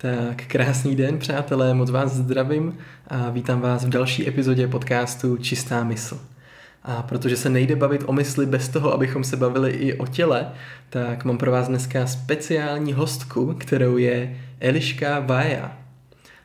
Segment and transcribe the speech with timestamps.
[0.00, 5.84] Tak krásný den, přátelé, moc vás zdravím a vítám vás v další epizodě podcastu Čistá
[5.84, 6.20] mysl.
[6.82, 10.48] A protože se nejde bavit o mysli bez toho, abychom se bavili i o těle,
[10.90, 15.78] tak mám pro vás dneska speciální hostku, kterou je Eliška Vaja.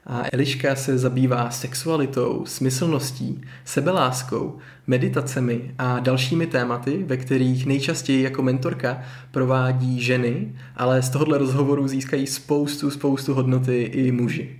[0.05, 4.57] A Eliška se zabývá sexualitou, smyslností, sebeláskou,
[4.87, 11.87] meditacemi a dalšími tématy, ve kterých nejčastěji jako mentorka provádí ženy, ale z tohohle rozhovoru
[11.87, 14.59] získají spoustu, spoustu hodnoty i muži.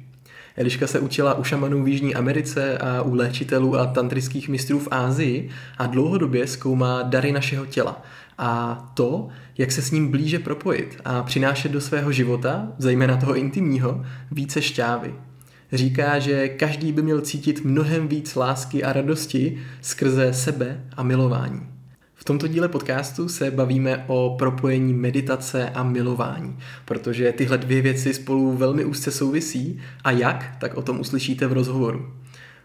[0.56, 4.88] Eliška se učila u šamanů v Jižní Americe a u léčitelů a tantrických mistrů v
[4.92, 8.02] Ázii a dlouhodobě zkoumá dary našeho těla
[8.38, 13.36] a to, jak se s ním blíže propojit a přinášet do svého života, zejména toho
[13.36, 15.14] intimního, více šťávy.
[15.73, 21.62] Říká, že každý by měl cítit mnohem víc lásky a radosti skrze sebe a milování.
[22.16, 28.14] V tomto díle podcastu se bavíme o propojení meditace a milování, protože tyhle dvě věci
[28.14, 32.14] spolu velmi úzce souvisí a jak, tak o tom uslyšíte v rozhovoru.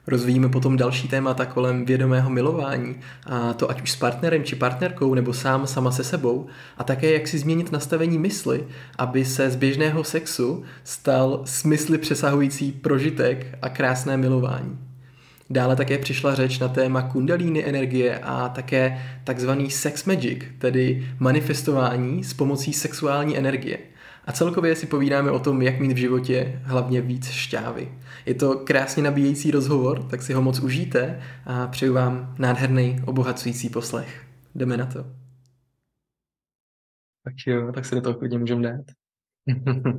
[0.08, 5.14] Rozvíjíme potom další témata kolem vědomého milování, a to ať už s partnerem či partnerkou,
[5.14, 6.46] nebo sám sama se sebou,
[6.78, 8.64] a také jak si změnit nastavení mysli,
[8.98, 14.78] aby se z běžného sexu stal smysly přesahující prožitek a krásné milování.
[15.50, 22.24] Dále také přišla řeč na téma kundalíny energie a také takzvaný sex magic, tedy manifestování
[22.24, 23.78] s pomocí sexuální energie–
[24.28, 27.88] a celkově si povídáme o tom, jak mít v životě hlavně víc šťávy.
[28.28, 33.68] Je to krásně nabíjející rozhovor, tak si ho moc užijte a přeju vám nádherný, obohacující
[33.68, 34.26] poslech.
[34.54, 35.04] Jdeme na to.
[37.24, 38.84] Tak jo, tak se do toho klidně můžeme dát.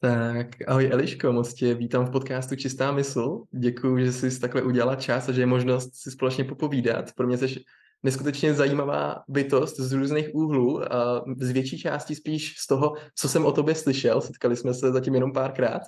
[0.00, 3.42] tak, ahoj Eliško, moc tě vítám v podcastu Čistá mysl.
[3.50, 7.12] Děkuji, že jsi takhle udělala čas a že je možnost si společně popovídat.
[7.12, 7.64] Pro mě jsi
[8.02, 13.46] neskutečně zajímavá bytost z různých úhlů, a z větší části spíš z toho, co jsem
[13.46, 15.82] o tobě slyšel, setkali jsme se zatím jenom párkrát,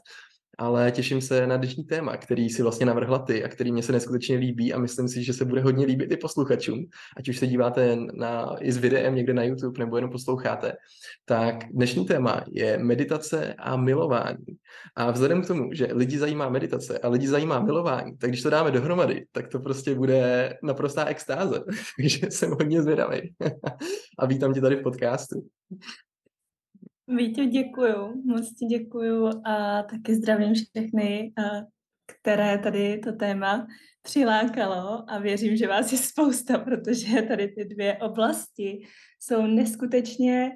[0.58, 3.92] ale těším se na dnešní téma, který si vlastně navrhla ty a který mě se
[3.92, 6.84] neskutečně líbí a myslím si, že se bude hodně líbit i posluchačům,
[7.16, 10.72] ať už se díváte na, i s videem někde na YouTube nebo jenom posloucháte.
[11.24, 14.46] Tak dnešní téma je meditace a milování.
[14.96, 18.50] A vzhledem k tomu, že lidi zajímá meditace a lidi zajímá milování, tak když to
[18.50, 21.64] dáme dohromady, tak to prostě bude naprostá extáze.
[21.96, 23.34] Takže jsem hodně zvědavý.
[24.18, 25.42] a vítám tě tady v podcastu.
[27.16, 31.32] Vítě, děkuju, moc ti děkuju a taky zdravím všechny,
[32.06, 33.66] které tady to téma
[34.02, 38.82] přilákalo a věřím, že vás je spousta, protože tady ty dvě oblasti
[39.20, 40.50] jsou neskutečně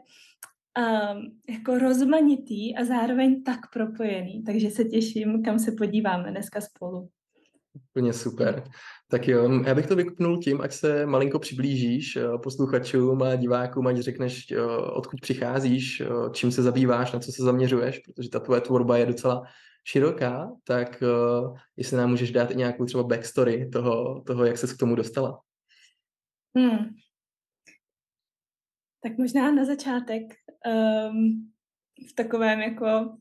[0.79, 7.09] um, jako rozmanitý a zároveň tak propojený, takže se těším, kam se podíváme dneska spolu.
[7.95, 8.65] Úplně super.
[9.09, 13.87] Tak jo, já bych to vykupnul tím, ať se malinko přiblížíš eh, posluchačům a divákům,
[13.87, 18.41] ať řekneš, eh, odkud přicházíš, eh, čím se zabýváš, na co se zaměřuješ, protože ta
[18.41, 19.43] tvoje tvorba je docela
[19.85, 21.03] široká, tak
[21.77, 25.41] jestli nám můžeš dát i nějakou třeba backstory toho, toho jak se k tomu dostala.
[26.57, 26.79] Hmm.
[29.03, 30.23] Tak možná na začátek
[31.11, 31.53] um,
[32.11, 33.17] v takovém jako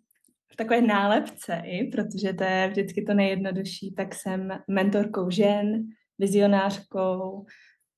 [0.54, 5.84] v takové nálepce i, protože to je vždycky to nejjednodušší, tak jsem mentorkou žen,
[6.20, 7.46] vizionářkou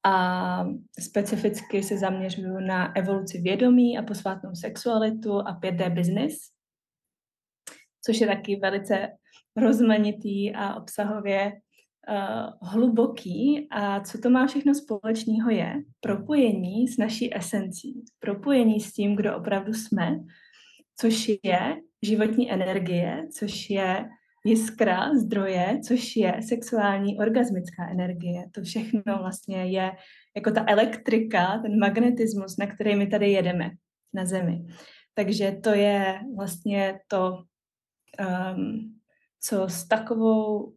[0.05, 0.65] a
[0.99, 6.35] specificky se zaměřuju na evoluci vědomí a posvátnou sexualitu a 5D business,
[8.05, 9.07] což je taky velice
[9.55, 11.53] rozmanitý a obsahově
[12.09, 13.67] uh, hluboký.
[13.71, 19.37] A co to má všechno společného je propojení s naší esencí, propojení s tím, kdo
[19.37, 20.19] opravdu jsme,
[20.99, 24.09] což je životní energie, což je
[24.45, 28.43] jiskra, zdroje, což je sexuální orgasmická energie.
[28.51, 29.91] To všechno vlastně je
[30.35, 33.69] jako ta elektrika, ten magnetismus, na který my tady jedeme
[34.13, 34.65] na Zemi.
[35.13, 37.37] Takže to je vlastně to,
[38.55, 38.99] um,
[39.39, 40.73] co s takovou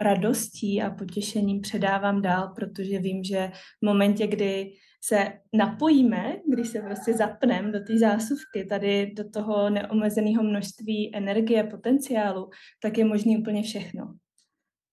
[0.00, 3.50] radostí a potěšením předávám dál, protože vím, že
[3.82, 4.72] v momentě, kdy
[5.04, 11.64] se napojíme, když se prostě zapneme do té zásuvky, tady do toho neomezeného množství energie,
[11.64, 12.50] potenciálu,
[12.82, 14.14] tak je možný úplně všechno.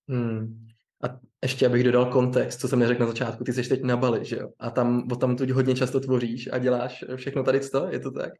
[0.09, 0.67] Hmm.
[1.03, 4.25] A ještě abych dodal kontext, co jsem neřekl na začátku, ty jsi teď na Bali,
[4.25, 4.49] že jo?
[4.59, 8.33] A tam, tam tu hodně často tvoříš a děláš všechno tady to, je to tak?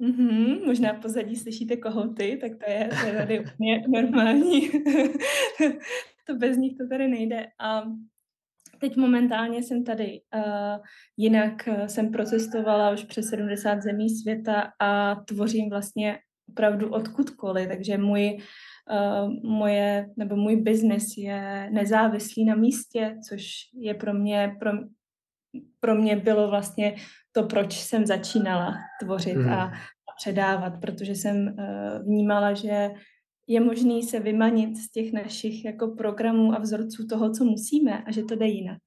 [0.00, 4.70] Mm-hmm, možná pozadí slyšíte kohouty, tak to je, to je tady úplně normální.
[6.26, 7.46] to bez nich to tady nejde.
[7.60, 7.82] A
[8.80, 10.84] Teď momentálně jsem tady, uh,
[11.16, 16.18] jinak uh, jsem procestovala už přes 70 zemí světa a tvořím vlastně
[16.48, 18.38] opravdu odkudkoliv, takže můj,
[18.90, 24.70] uh, moje, nebo můj biznis je nezávislý na místě, což je pro mě, pro,
[25.80, 26.96] pro mě bylo vlastně
[27.32, 29.52] to, proč jsem začínala tvořit mm.
[29.52, 29.72] a
[30.20, 32.90] předávat, protože jsem uh, vnímala, že
[33.46, 38.12] je možný se vymanit z těch našich jako programů a vzorců toho, co musíme a
[38.12, 38.78] že to jde jinak.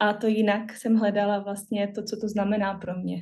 [0.00, 3.16] A to jinak jsem hledala vlastně to, co to znamená pro mě.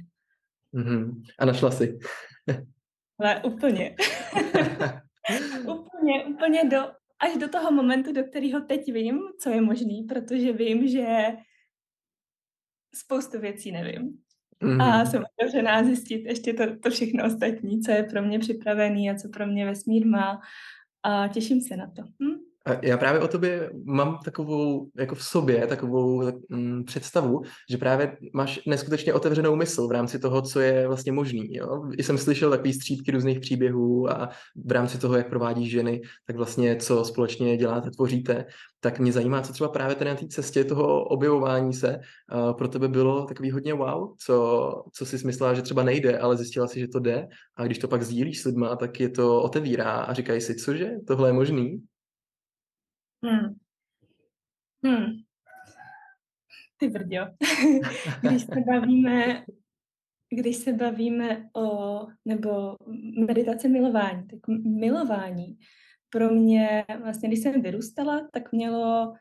[0.75, 1.23] Mm-hmm.
[1.39, 1.99] A našla si.
[3.19, 3.97] Ale úplně.
[5.61, 6.79] úplně, úplně do,
[7.21, 11.27] až do toho momentu, do kterého teď vím, co je možný, protože vím, že
[12.95, 14.19] spoustu věcí nevím.
[14.63, 14.83] Mm-hmm.
[14.83, 19.15] A jsem otevřená zjistit ještě to, to všechno ostatní, co je pro mě připravený a
[19.15, 20.41] co pro mě vesmír má.
[21.03, 22.03] A těším se na to.
[22.03, 22.54] Hm?
[22.83, 28.61] Já právě o tobě mám takovou, jako v sobě, takovou mm, představu, že právě máš
[28.67, 31.55] neskutečně otevřenou mysl v rámci toho, co je vlastně možný.
[31.55, 31.91] Jo?
[31.99, 34.29] I jsem slyšel takový střípky různých příběhů a
[34.65, 38.45] v rámci toho, jak provádí ženy, tak vlastně co společně děláte, tvoříte,
[38.81, 42.69] tak mě zajímá, co třeba právě tady na té cestě toho objevování se uh, pro
[42.69, 46.81] tebe bylo takový hodně wow, co, co jsi myslela, že třeba nejde, ale zjistila si,
[46.81, 50.13] že to jde a když to pak sdílíš s lidma, tak je to otevírá a
[50.13, 51.83] říkají si, cože, tohle je možný?
[53.25, 53.55] Hmm.
[54.85, 55.07] Hmm.
[56.77, 57.27] Ty brďo.
[58.21, 59.45] když se bavíme,
[60.31, 62.77] když se bavíme o, nebo
[63.27, 65.59] meditace milování, tak milování
[66.11, 69.15] pro mě, vlastně když jsem vyrůstala, tak mělo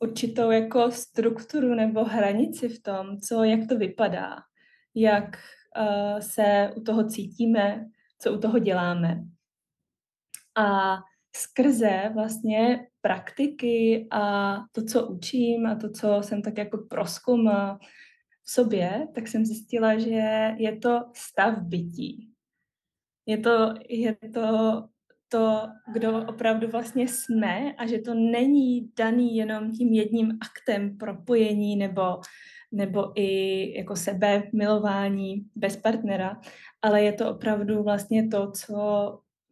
[0.00, 4.36] určitou jako strukturu nebo hranici v tom, co, jak to vypadá,
[4.94, 5.24] jak
[5.78, 7.86] uh, se u toho cítíme,
[8.18, 9.24] co u toho děláme.
[10.56, 10.96] A
[11.36, 17.78] skrze vlastně praktiky a to, co učím a to, co jsem tak jako proskoumala
[18.42, 22.32] v sobě, tak jsem zjistila, že je to stav bytí.
[23.26, 24.48] Je to, je to
[25.28, 31.76] to, kdo opravdu vlastně jsme a že to není daný jenom tím jedním aktem propojení
[31.76, 32.20] nebo,
[32.72, 36.40] nebo i jako sebe milování bez partnera,
[36.82, 38.78] ale je to opravdu vlastně to, co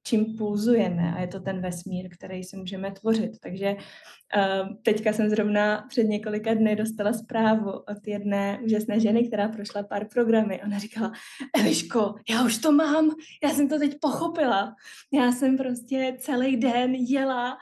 [0.03, 3.41] čím pulzujeme a je to ten vesmír, který si můžeme tvořit.
[3.41, 9.49] Takže uh, teďka jsem zrovna před několika dny dostala zprávu od jedné úžasné ženy, která
[9.49, 10.63] prošla pár programy.
[10.63, 11.13] Ona říkala,
[11.59, 13.11] Eliško, já už to mám,
[13.45, 14.75] já jsem to teď pochopila.
[15.13, 17.59] Já jsem prostě celý den jela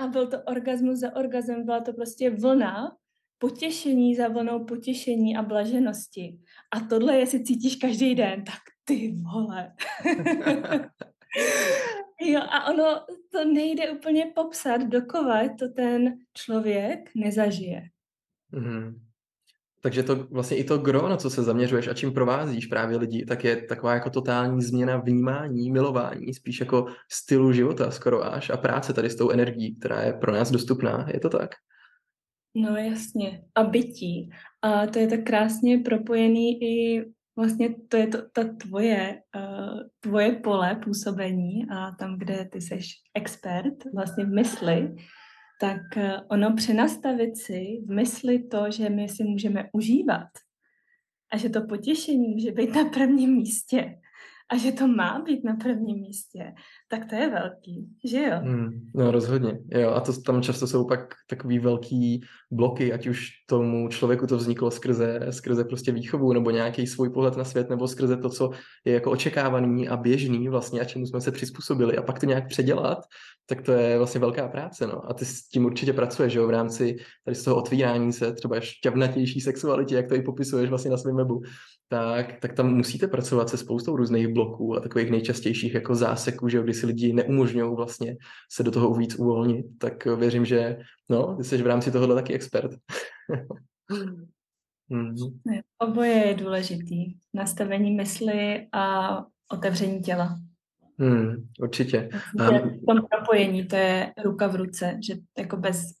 [0.00, 2.96] a byl to orgasmus za orgasmem, byla to prostě vlna,
[3.38, 6.38] potěšení za vlnou potěšení a blaženosti.
[6.72, 9.72] A tohle, jestli cítíš každý den, tak ty vole.
[12.20, 13.00] Jo, a ono
[13.32, 17.82] to nejde úplně popsat, dokovat to ten člověk nezažije.
[18.52, 18.94] Mm-hmm.
[19.84, 23.24] Takže to vlastně i to gro, na co se zaměřuješ a čím provázíš právě lidi,
[23.24, 28.56] tak je taková jako totální změna vnímání, milování, spíš jako stylu života skoro až a
[28.56, 31.06] práce tady s tou energií, která je pro nás dostupná.
[31.12, 31.50] Je to tak?
[32.54, 33.42] No jasně.
[33.54, 34.30] A bytí.
[34.62, 37.04] A to je tak krásně propojený i
[37.36, 42.78] vlastně to je to, ta tvoje, uh, tvoje pole působení a tam, kde ty jsi
[43.14, 44.94] expert vlastně v mysli,
[45.60, 50.28] tak uh, ono přenastavit si v mysli to, že my si můžeme užívat
[51.32, 53.98] a že to potěšení může být na prvním místě
[54.50, 56.54] a že to má být na prvním místě,
[56.88, 58.36] tak to je velký, že jo?
[58.42, 59.90] Hmm, no rozhodně, jo.
[59.90, 62.20] A to tam často jsou pak takový velký
[62.50, 67.36] bloky, ať už tomu člověku to vzniklo skrze, skrze prostě výchovu nebo nějaký svůj pohled
[67.36, 68.50] na svět nebo skrze to, co
[68.84, 72.48] je jako očekávaný a běžný vlastně a čemu jsme se přizpůsobili a pak to nějak
[72.48, 72.98] předělat,
[73.46, 75.10] tak to je vlastně velká práce, no.
[75.10, 78.32] A ty s tím určitě pracuješ, že jo, v rámci tady z toho otvírání se
[78.32, 81.42] třeba šťavnatější sexualitě, jak to i popisuješ vlastně na svém webu,
[81.88, 86.62] tak, tak tam musíte pracovat se spoustou různých bloků a takových nejčastějších jako záseků, že
[86.62, 88.16] kdy si lidi neumožňují vlastně
[88.52, 90.78] se do toho víc uvolnit, tak věřím, že
[91.08, 92.70] no, jsi v rámci tohohle taky expert.
[94.90, 95.14] hmm.
[95.78, 97.14] Oboje je důležitý.
[97.34, 99.16] Nastavení mysli a
[99.52, 100.38] otevření těla.
[100.98, 102.08] Hmm, určitě.
[102.38, 105.94] V tom propojení to je ruka v ruce, že jako bez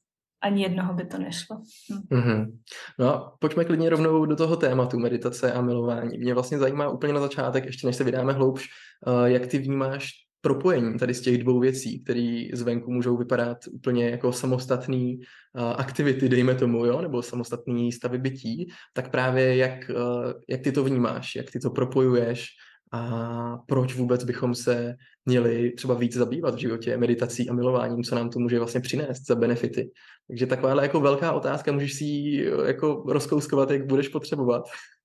[0.44, 1.56] ani jednoho by to nešlo.
[1.92, 2.18] Hm.
[2.18, 2.58] Mm-hmm.
[2.98, 6.18] No a pojďme klidně rovnou do toho tématu meditace a milování.
[6.18, 8.68] Mě vlastně zajímá úplně na začátek, ještě než se vydáme hloubš,
[9.06, 10.10] uh, jak ty vnímáš
[10.44, 16.28] propojení tady z těch dvou věcí, které zvenku můžou vypadat úplně jako samostatný uh, aktivity,
[16.28, 21.36] dejme tomu, jo, nebo samostatný stavy bytí, tak právě jak, uh, jak ty to vnímáš,
[21.36, 22.46] jak ty to propojuješ,
[22.92, 24.94] a proč vůbec bychom se
[25.26, 29.26] měli třeba víc zabývat v životě meditací a milováním, co nám to může vlastně přinést
[29.26, 29.90] za benefity.
[30.28, 34.64] Takže takováhle jako velká otázka, můžeš si ji jako rozkouskovat, jak budeš potřebovat.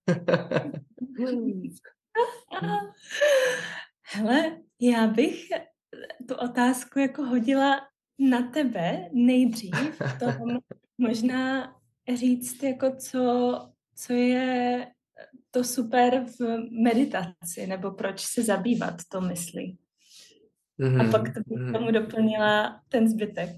[4.03, 5.47] Hele, já bych
[6.27, 7.81] tu otázku jako hodila
[8.19, 10.57] na tebe nejdřív, tom
[10.97, 11.75] možná
[12.15, 13.55] říct jako co,
[13.95, 14.87] co je
[15.51, 19.77] to super v meditaci, nebo proč se zabývat to myslí.
[20.79, 21.07] Mm-hmm.
[21.07, 21.73] A pak to bych mm-hmm.
[21.73, 23.49] tomu doplnila ten zbytek.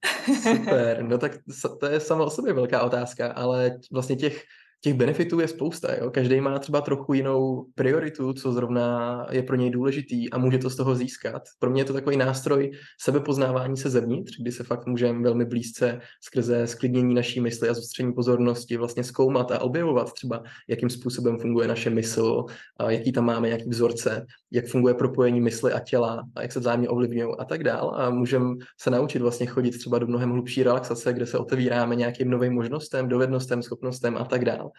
[0.42, 1.32] Super, no tak
[1.80, 4.44] to je sama o sobě velká otázka, ale vlastně těch
[4.80, 5.94] těch benefitů je spousta.
[5.94, 6.10] Jo?
[6.10, 10.70] Každý má třeba trochu jinou prioritu, co zrovna je pro něj důležitý a může to
[10.70, 11.42] z toho získat.
[11.58, 12.70] Pro mě je to takový nástroj
[13.00, 18.12] sebepoznávání se zevnitř, kdy se fakt můžeme velmi blízce skrze sklidnění naší mysli a zostření
[18.12, 22.44] pozornosti vlastně zkoumat a objevovat třeba, jakým způsobem funguje naše mysl,
[22.88, 26.88] jaký tam máme, jaký vzorce, jak funguje propojení mysli a těla a jak se vzájemně
[26.88, 27.94] ovlivňují a tak dál.
[27.96, 32.30] A můžeme se naučit vlastně chodit třeba do mnohem hlubší relaxace, kde se otevíráme nějakým
[32.30, 34.69] novým možnostem, dovednostem, schopnostem a tak dál.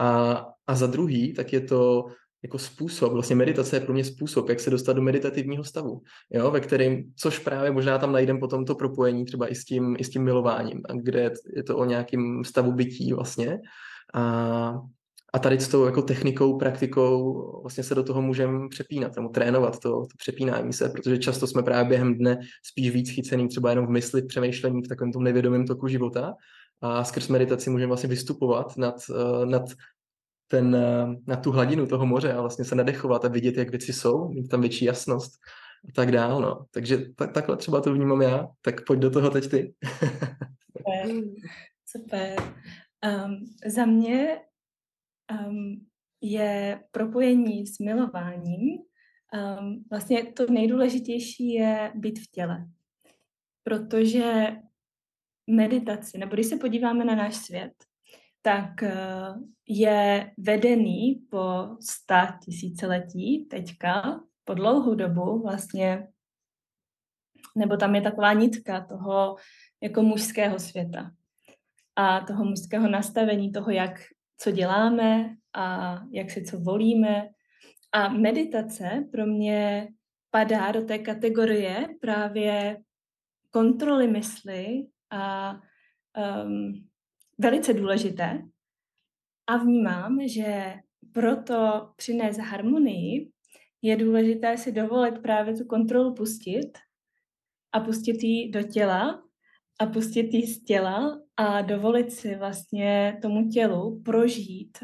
[0.00, 2.04] A, a za druhý, tak je to
[2.44, 6.50] jako způsob, vlastně meditace je pro mě způsob, jak se dostat do meditativního stavu, jo,
[6.50, 10.04] ve kterém, což právě možná tam najdem potom to propojení třeba i s tím, i
[10.04, 13.58] s tím milováním, kde je to o nějakém stavu bytí vlastně.
[14.14, 14.74] A,
[15.32, 19.78] a tady s tou jako technikou, praktikou vlastně se do toho můžeme přepínat, nebo trénovat
[19.78, 23.86] to, to přepínání se, protože často jsme právě během dne spíš víc chycený třeba jenom
[23.86, 26.34] v mysli, přemýšlení, v takovém tom nevědomém toku života
[26.80, 29.62] a skrz meditaci můžeme vlastně vystupovat nad, eh, nad,
[30.48, 33.92] ten, eh, na tu hladinu toho moře a vlastně se nadechovat a vidět, jak věci
[33.92, 35.32] jsou, mít tam větší jasnost
[35.88, 36.40] a tak dál.
[36.40, 36.66] No.
[36.70, 39.74] Takže tak, takhle třeba to vnímám já, tak pojď do toho teď ty.
[40.76, 41.22] Super.
[41.86, 42.54] Super.
[43.04, 44.40] Um, za mě
[45.46, 45.86] um,
[46.20, 48.78] je propojení s milováním.
[49.34, 52.66] Um, vlastně to nejdůležitější je být v těle.
[53.64, 54.56] Protože
[55.46, 57.72] meditaci, nebo když se podíváme na náš svět,
[58.42, 58.94] tak eh,
[59.68, 66.08] je vedený po sta tisíciletí teďka, po dlouhou dobu vlastně,
[67.56, 69.36] nebo tam je taková nitka toho
[69.82, 71.10] jako mužského světa
[71.96, 74.00] a toho mužského nastavení, toho, jak
[74.38, 77.28] co děláme a jak si co volíme.
[77.92, 79.88] A meditace pro mě
[80.30, 82.78] padá do té kategorie právě
[83.50, 85.52] kontroly mysli a
[86.44, 86.88] um,
[87.38, 88.42] velice důležité.
[89.46, 90.74] A vnímám, že
[91.12, 93.30] proto přinést harmonii
[93.82, 96.78] je důležité si dovolit právě tu kontrolu pustit
[97.72, 99.22] a pustit ji do těla
[99.80, 104.78] a pustit ji z těla a dovolit si vlastně tomu tělu prožít,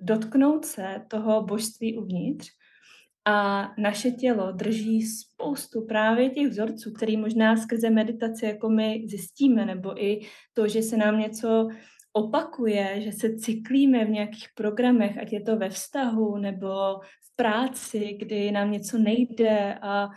[0.00, 2.48] dotknout se toho božství uvnitř
[3.24, 9.66] a naše tělo drží spoustu právě těch vzorců, který možná skrze meditaci jako my zjistíme,
[9.66, 10.20] nebo i
[10.52, 11.68] to, že se nám něco
[12.12, 16.68] opakuje, že se cyklíme v nějakých programech, ať je to ve vztahu nebo
[17.00, 20.08] v práci, kdy nám něco nejde a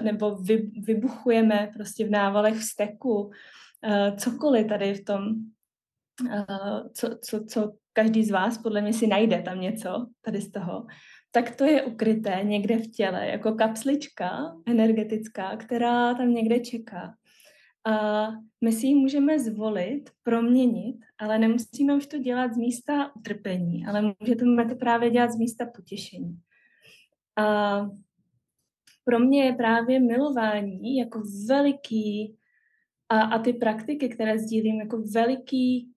[0.00, 3.30] nebo vy, vybuchujeme prostě v návalech vzteku,
[4.16, 5.34] cokoliv tady v tom,
[6.94, 10.86] co, co, co každý z vás podle mě si najde tam něco tady z toho,
[11.36, 17.14] tak to je ukryté někde v těle, jako kapslička energetická, která tam někde čeká.
[17.86, 18.26] A
[18.64, 24.14] my si ji můžeme zvolit, proměnit, ale nemusíme už to dělat z místa utrpení, ale
[24.20, 26.38] můžeme to právě dělat z místa potěšení.
[27.36, 27.80] A
[29.04, 32.36] pro mě je právě milování jako veliký
[33.08, 35.92] a, a ty praktiky, které sdílím, jako veliký,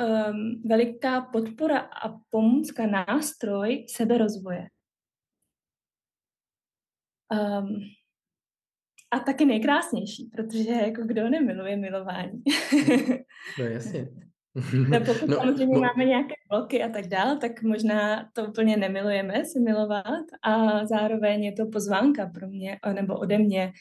[0.00, 4.68] um, veliká podpora a pomůcka, nástroj seberozvoje.
[7.32, 7.66] Um,
[9.10, 12.42] a taky nejkrásnější, protože jako kdo nemiluje milování.
[13.58, 14.08] no jasně.
[14.88, 15.80] no pokud no, samozřejmě no.
[15.80, 21.44] máme nějaké bloky a tak dál, tak možná to úplně nemilujeme si milovat a zároveň
[21.44, 23.72] je to pozvánka pro mě, nebo ode mě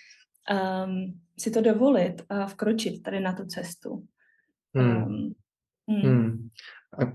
[0.86, 4.06] um, si to dovolit a vkročit tady na tu cestu.
[4.76, 5.04] Hmm.
[5.04, 5.34] Um,
[5.90, 6.02] hmm.
[6.02, 6.50] Hmm.
[7.00, 7.06] A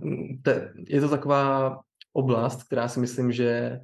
[0.43, 1.81] te, je to taková
[2.13, 3.81] oblast, která si myslím, že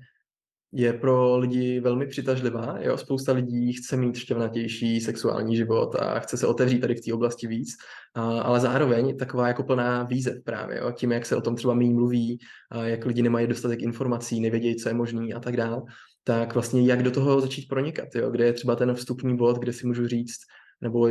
[0.72, 2.78] je pro lidi velmi přitažlivá.
[2.80, 2.96] Jo?
[2.96, 7.46] Spousta lidí chce mít šťavnatější sexuální život a chce se otevřít tady v té oblasti
[7.46, 7.68] víc,
[8.14, 10.92] a, ale zároveň taková jako plná výzev právě, jo?
[10.92, 12.38] tím, jak se o tom třeba méně mluví,
[12.70, 15.84] a jak lidi nemají dostatek informací, nevědějí, co je možný a tak dál,
[16.24, 18.30] tak vlastně jak do toho začít pronikat, jo?
[18.30, 20.38] kde je třeba ten vstupní bod, kde si můžu říct,
[20.80, 21.08] nebo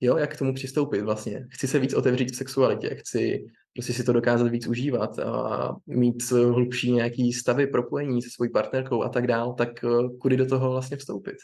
[0.00, 1.46] jo, jak k tomu přistoupit vlastně.
[1.50, 6.22] Chci se víc otevřít v sexualitě, chci prostě si to dokázat víc užívat a mít
[6.30, 10.70] hlubší nějaký stavy propojení se svojí partnerkou a tak dál, tak eh, kudy do toho
[10.70, 11.36] vlastně vstoupit?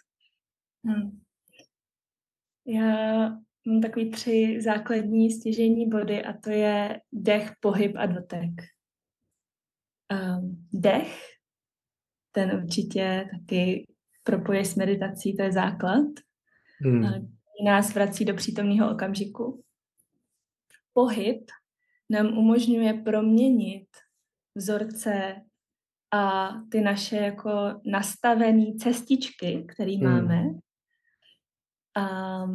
[0.84, 1.20] Hmm.
[2.66, 3.28] Já
[3.66, 8.50] mám takový tři základní stěžení body a to je dech, pohyb a dotek.
[10.12, 11.24] Um, dech,
[12.32, 13.86] ten určitě taky
[14.22, 16.06] propoje s meditací, to je základ.
[16.80, 19.64] Hmm nás vrací do přítomného okamžiku.
[20.92, 21.50] Pohyb
[22.10, 23.88] nám umožňuje proměnit
[24.54, 25.34] vzorce
[26.14, 27.50] a ty naše jako
[27.84, 30.04] nastavené cestičky, které hmm.
[30.04, 30.44] máme,
[31.96, 32.46] a,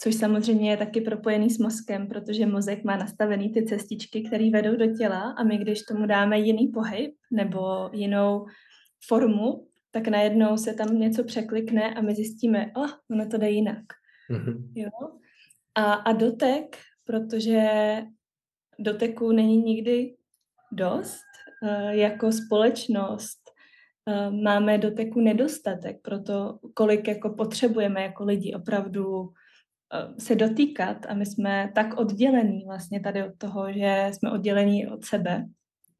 [0.00, 4.76] což samozřejmě je taky propojený s mozkem, protože mozek má nastavený ty cestičky, které vedou
[4.76, 8.46] do těla a my, když tomu dáme jiný pohyb nebo jinou
[9.06, 13.84] formu, tak najednou se tam něco překlikne a my zjistíme, oh, ono to jde jinak.
[14.30, 14.72] Mm-hmm.
[14.74, 14.90] Jo?
[15.74, 17.62] A, a dotek, protože
[18.78, 20.14] doteku není nikdy
[20.72, 21.24] dost,
[21.62, 23.38] eh, jako společnost
[24.08, 29.32] eh, máme doteku nedostatek, proto kolik jako potřebujeme jako lidi opravdu
[29.94, 34.86] eh, se dotýkat a my jsme tak oddělení vlastně tady od toho, že jsme oddělení
[34.86, 35.46] od sebe.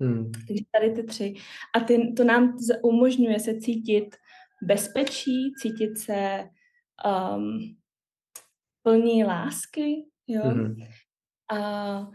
[0.00, 0.33] Hmm.
[0.49, 1.35] Takže tady ty tři.
[1.75, 4.16] A ty, to nám umožňuje se cítit
[4.62, 6.49] bezpečí, cítit se
[7.37, 7.76] um,
[8.83, 10.43] plní lásky, jo.
[10.43, 10.76] Hmm.
[11.52, 12.11] A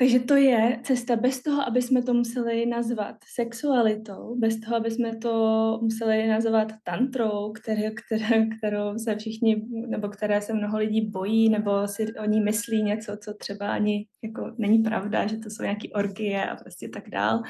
[0.00, 4.90] takže to je cesta bez toho, aby jsme to museli nazvat sexualitou, bez toho, aby
[4.90, 11.10] jsme to museli nazvat tantrou, které, které, kterou se všichni, nebo které se mnoho lidí
[11.10, 15.50] bojí, nebo si o ní myslí něco, co třeba ani jako není pravda, že to
[15.50, 17.42] jsou nějaké orgie a prostě tak dál.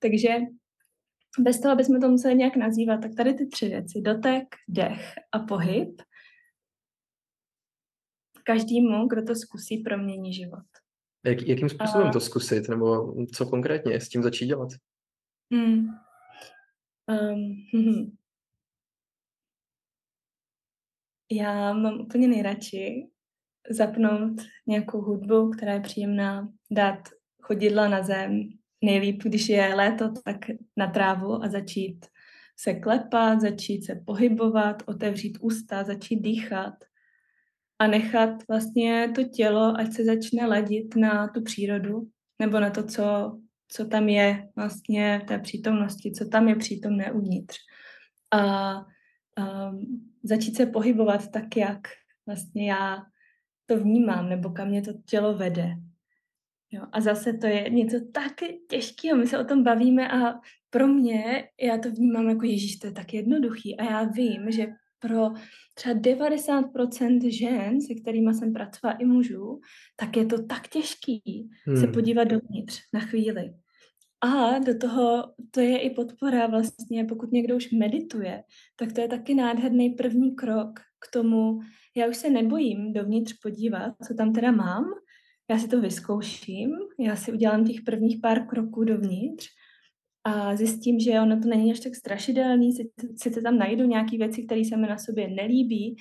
[0.00, 0.28] Takže
[1.38, 5.14] bez toho, aby jsme to museli nějak nazývat, tak tady ty tři věci, dotek, dech
[5.32, 6.02] a pohyb,
[8.44, 10.83] každému, kdo to zkusí, promění život.
[11.24, 14.68] Jak, jakým způsobem to zkusit, nebo co konkrétně s tím začít dělat?
[15.52, 15.88] Hmm.
[17.08, 18.16] Um, hm.
[21.32, 23.08] Já mám úplně nejradši
[23.70, 27.08] zapnout nějakou hudbu, která je příjemná, dát
[27.42, 28.48] chodidla na zem,
[28.84, 30.36] nejlíp, když je léto, tak
[30.76, 32.06] na trávu a začít
[32.56, 36.74] se klepat, začít se pohybovat, otevřít ústa, začít dýchat
[37.78, 42.82] a nechat vlastně to tělo, ať se začne ladit na tu přírodu nebo na to,
[42.82, 43.38] co,
[43.68, 47.56] co tam je vlastně v té přítomnosti, co tam je přítomné uvnitř.
[48.30, 48.84] A, a
[50.22, 51.80] začít se pohybovat tak, jak
[52.26, 53.02] vlastně já
[53.66, 55.76] to vnímám, nebo kam mě to tělo vede.
[56.70, 58.32] Jo, a zase to je něco tak
[58.68, 62.86] těžkého, my se o tom bavíme a pro mě, já to vnímám jako Ježíš, to
[62.86, 64.66] je tak jednoduchý a já vím, že
[65.08, 65.30] pro
[65.74, 69.60] třeba 90% žen, se kterými jsem pracovala i mužů,
[69.96, 71.76] tak je to tak těžký hmm.
[71.76, 73.54] se podívat dovnitř na chvíli.
[74.20, 78.42] A do toho to je i podpora vlastně, pokud někdo už medituje,
[78.76, 81.58] tak to je taky nádherný první krok k tomu,
[81.96, 84.84] já už se nebojím dovnitř podívat, co tam teda mám,
[85.50, 89.46] já si to vyzkouším, já si udělám těch prvních pár kroků dovnitř
[90.24, 92.72] a zjistím, že ono to není až tak strašidelný,
[93.16, 95.96] sice tam najdu nějaké věci, které se mi na sobě nelíbí,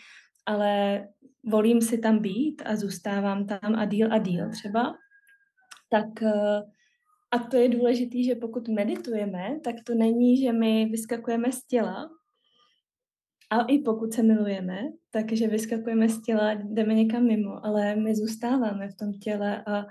[0.46, 1.04] ale
[1.46, 4.96] volím si tam být a zůstávám tam a díl a díl třeba,
[5.90, 6.62] tak eh,
[7.32, 12.10] a to je důležité, že pokud meditujeme, tak to není, že my vyskakujeme z těla,
[13.54, 14.80] a i pokud se milujeme,
[15.12, 19.86] takže vyskakujeme z těla, jdeme někam mimo, ale my zůstáváme v tom těle a,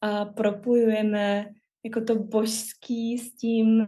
[0.00, 1.46] a propojujeme
[1.84, 3.86] jako to božský s tím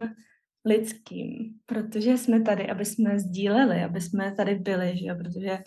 [0.64, 5.14] lidským, protože jsme tady, aby jsme sdíleli, aby jsme tady byli, že jo?
[5.18, 5.59] protože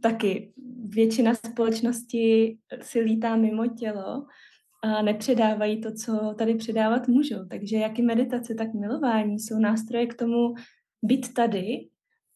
[0.00, 0.52] taky
[0.88, 4.26] většina společnosti si lítá mimo tělo
[4.82, 7.44] a nepředávají to, co tady předávat můžou.
[7.50, 10.54] Takže jak i meditace, tak milování jsou nástroje k tomu
[11.02, 11.88] být tady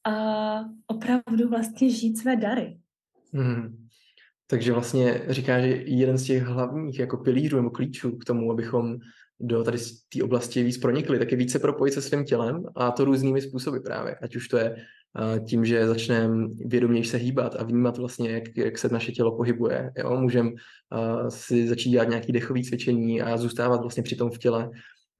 [0.04, 2.78] a opravdu vlastně žít své dary.
[3.32, 3.81] Hmm.
[4.46, 8.96] Takže vlastně říká, že jeden z těch hlavních jako pilířů nebo klíčů k tomu, abychom
[9.40, 9.78] do tady
[10.14, 13.78] té oblasti víc pronikli, tak je více propojit se svým tělem a to různými způsoby
[13.78, 14.14] právě.
[14.14, 14.76] Ať už to je
[15.46, 19.92] tím, že začneme vědoměji se hýbat a vnímat vlastně, jak, jak se naše tělo pohybuje.
[19.98, 20.16] Jo?
[20.20, 20.50] Můžeme
[21.28, 24.70] si začít dělat nějaké dechové cvičení a zůstávat vlastně při tom v těle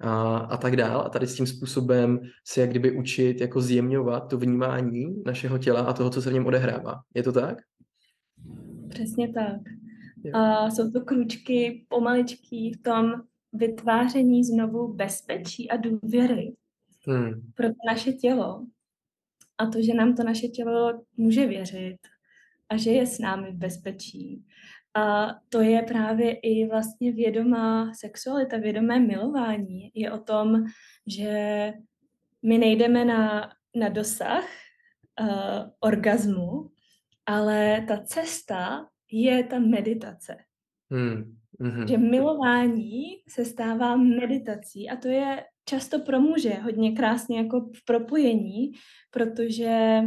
[0.00, 1.00] a, a tak dál.
[1.00, 5.80] A tady s tím způsobem se jak kdyby učit jako zjemňovat to vnímání našeho těla
[5.80, 6.94] a toho, co se v něm odehrává.
[7.14, 7.58] Je to tak?
[8.92, 9.61] Přesně tak.
[10.33, 13.12] A jsou to kručky pomaličký v tom
[13.52, 16.57] vytváření znovu bezpečí a důvěry
[17.07, 17.52] hmm.
[17.55, 18.66] pro to naše tělo.
[19.59, 21.98] A to, že nám to naše tělo může věřit
[22.68, 24.44] a že je s námi v bezpečí.
[24.94, 29.90] A to je právě i vlastně vědomá sexualita, vědomé milování.
[29.94, 30.64] Je o tom,
[31.07, 31.72] že
[32.42, 34.44] my nejdeme na, na dosah
[35.20, 35.28] uh,
[35.81, 36.70] orgazmu,
[37.26, 40.37] ale ta cesta je ta meditace.
[40.90, 41.37] Hmm.
[41.61, 41.88] Mm-hmm.
[41.88, 47.85] Že milování se stává meditací a to je často pro muže hodně krásně jako v
[47.85, 48.72] propojení,
[49.11, 50.02] protože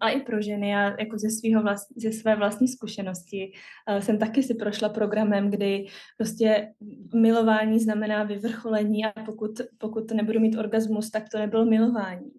[0.00, 0.68] a i pro ženy.
[0.70, 3.52] Já jako ze, svýho vlast, ze své vlastní zkušenosti
[3.90, 5.86] uh, jsem taky si prošla programem, kdy
[6.18, 6.74] prostě
[7.14, 12.30] milování znamená vyvrcholení a pokud, pokud nebudu mít orgasmus, tak to nebylo milování.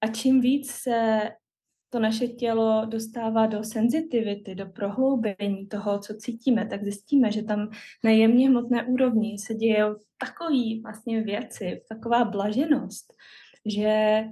[0.00, 1.20] A čím víc se
[1.90, 7.70] to naše tělo dostává do senzitivity, do prohloubení toho, co cítíme, tak zjistíme, že tam
[8.04, 13.14] na jemně hmotné úrovni se dějou takové vlastně věci, taková blaženost,
[13.66, 14.24] že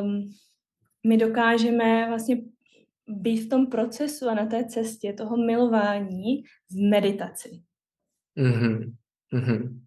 [0.00, 0.30] um,
[1.06, 2.42] my dokážeme vlastně
[3.08, 7.62] být v tom procesu a na té cestě toho milování v meditaci.
[8.38, 8.92] Mm-hmm.
[9.32, 9.80] Mm-hmm.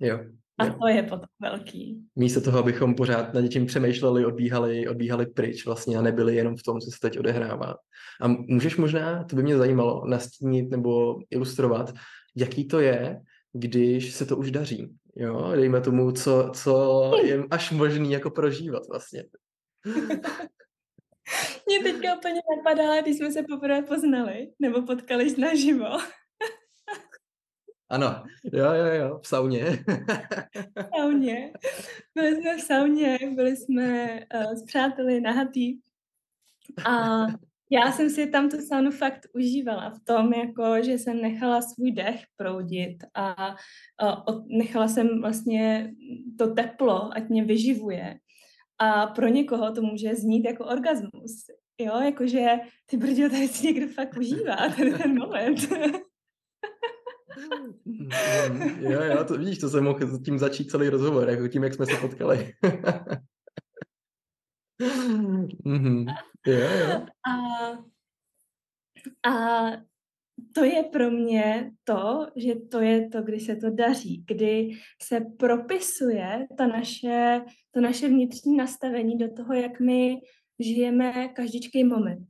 [0.00, 0.37] Jo.
[0.58, 0.74] A jo.
[0.80, 2.04] to je potom velký.
[2.16, 6.62] Místo toho, abychom pořád na něčím přemýšleli, odbíhali, odbíhali pryč vlastně a nebyli jenom v
[6.62, 7.74] tom, co se teď odehrává.
[8.20, 11.92] A můžeš možná, to by mě zajímalo, nastínit nebo ilustrovat,
[12.36, 13.20] jaký to je,
[13.52, 14.94] když se to už daří.
[15.16, 19.24] Jo, dejme tomu, co, co je až možný jako prožívat vlastně.
[21.66, 25.86] Mě teďka úplně napadá, když jsme se poprvé poznali, nebo potkali naživo.
[27.90, 28.22] Ano,
[28.52, 29.64] jo, jo, jo, v sauně.
[30.76, 31.52] v sauně.
[32.14, 35.78] Byli jsme v sauně, byli jsme uh, s přáteli nahatý
[36.86, 37.26] a
[37.70, 41.92] já jsem si tam tu saunu fakt užívala v tom, jako, že jsem nechala svůj
[41.92, 43.56] dech proudit a
[44.02, 45.92] uh, nechala jsem vlastně
[46.38, 48.18] to teplo, ať mě vyživuje.
[48.78, 51.44] A pro někoho to může znít jako orgasmus.
[51.80, 55.58] Jo, jakože ty brdě, tady si někdo fakt užívá ten, ten moment.
[57.84, 58.08] Mm,
[58.80, 61.86] jo, jo, to vidíš, to jsem mohl tím začít celý rozhovor, jako tím, jak jsme
[61.86, 62.54] se potkali.
[65.66, 66.14] mm-hmm.
[66.46, 67.06] jo, jo.
[67.28, 67.70] A,
[69.30, 69.70] a
[70.54, 74.70] to je pro mě to, že to je to, kdy se to daří, kdy
[75.02, 80.16] se propisuje ta naše, to naše vnitřní nastavení do toho, jak my
[80.60, 82.28] žijeme každičký moment.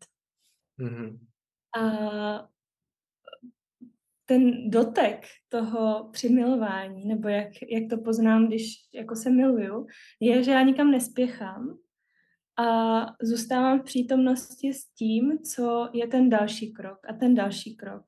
[0.80, 1.18] Mm-hmm.
[1.78, 2.48] A
[4.28, 9.86] ten dotek toho přimilování, nebo jak, jak to poznám, když jako se miluju,
[10.20, 11.78] je, že já nikam nespěchám
[12.58, 18.02] a zůstávám v přítomnosti s tím, co je ten další krok a ten další krok.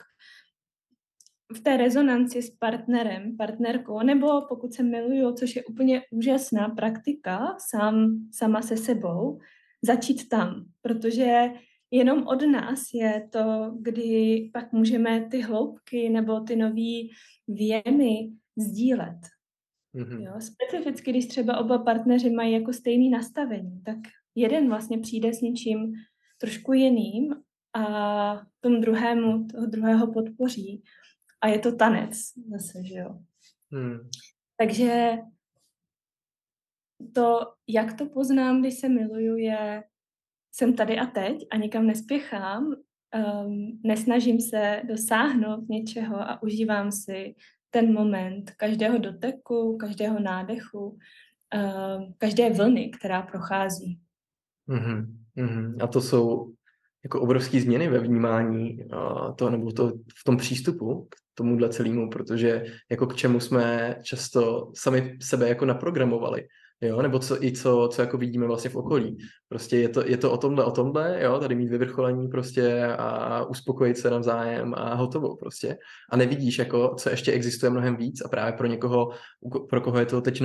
[1.57, 7.57] V té rezonanci s partnerem, partnerkou, nebo pokud se miluju, což je úplně úžasná praktika,
[7.71, 9.39] sám, sama se sebou,
[9.83, 11.51] začít tam, protože
[11.91, 17.01] jenom od nás je to, kdy pak můžeme ty hloubky nebo ty nové
[17.49, 19.19] věmy sdílet.
[19.95, 20.23] Mm-hmm.
[20.23, 23.99] Jo, specificky, když třeba oba partneři mají jako stejný nastavení, tak
[24.35, 25.93] jeden vlastně přijde s něčím
[26.39, 27.35] trošku jiným
[27.75, 30.83] a tomu druhému, toho druhého podpoří.
[31.41, 32.11] A je to tanec
[32.51, 33.19] zase, že jo.
[33.73, 33.99] Hmm.
[34.57, 35.19] Takže
[37.15, 39.85] to, jak to poznám, když se miluju, je
[40.53, 42.75] jsem tady a teď a nikam nespěchám,
[43.45, 47.35] um, nesnažím se dosáhnout něčeho a užívám si
[47.71, 54.01] ten moment každého doteku, každého nádechu, um, každé vlny, která prochází.
[54.69, 55.77] Mm-hmm, mm-hmm.
[55.81, 56.53] A to jsou
[57.05, 62.11] jako obrovské změny ve vnímání uh, to, nebo to v tom přístupu k tomuhle celému,
[62.11, 66.49] protože jako k čemu jsme často sami sebe jako naprogramovali.
[66.83, 69.19] Jo, nebo co, i co, co jako vidíme vlastně v okolí.
[69.49, 73.45] Prostě je to, je to o tomhle, o tomhle, jo, tady mít vyvrcholení prostě a
[73.45, 75.79] uspokojit se navzájem a hotovo prostě.
[76.11, 79.11] A nevidíš, jako, co ještě existuje mnohem víc a právě pro někoho,
[79.71, 80.41] pro koho je to teď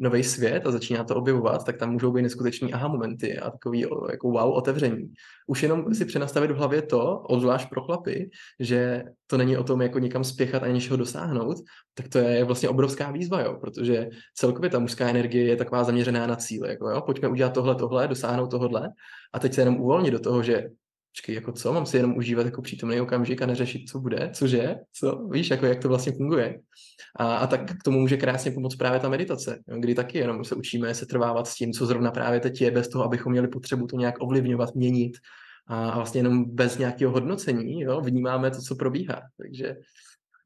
[0.00, 3.80] nový svět a začíná to objevovat, tak tam můžou být neskuteční aha momenty a takový
[4.10, 5.12] jako wow otevření.
[5.46, 9.82] Už jenom si přenastavit v hlavě to, obzvlášť pro chlapy, že to není o tom
[9.82, 11.56] jako někam spěchat a něčeho dosáhnout,
[12.00, 16.26] tak to je vlastně obrovská výzva, jo, protože celkově ta mužská energie je taková zaměřená
[16.26, 18.88] na cíle, jako jo, pojďme udělat tohle, tohle, dosáhnout tohle
[19.32, 20.68] a teď se jenom uvolnit do toho, že
[21.12, 24.74] počkej, jako co, mám si jenom užívat jako přítomný okamžik a neřešit, co bude, cože,
[24.92, 26.60] co, víš, jako jak to vlastně funguje.
[27.16, 30.54] A, a tak k tomu může krásně pomoct právě ta meditace, kdy taky jenom se
[30.54, 33.86] učíme se trvávat s tím, co zrovna právě teď je, bez toho, abychom měli potřebu
[33.86, 35.12] to nějak ovlivňovat, měnit
[35.66, 39.76] a, a vlastně jenom bez nějakého hodnocení, jo, vnímáme to, co probíhá, takže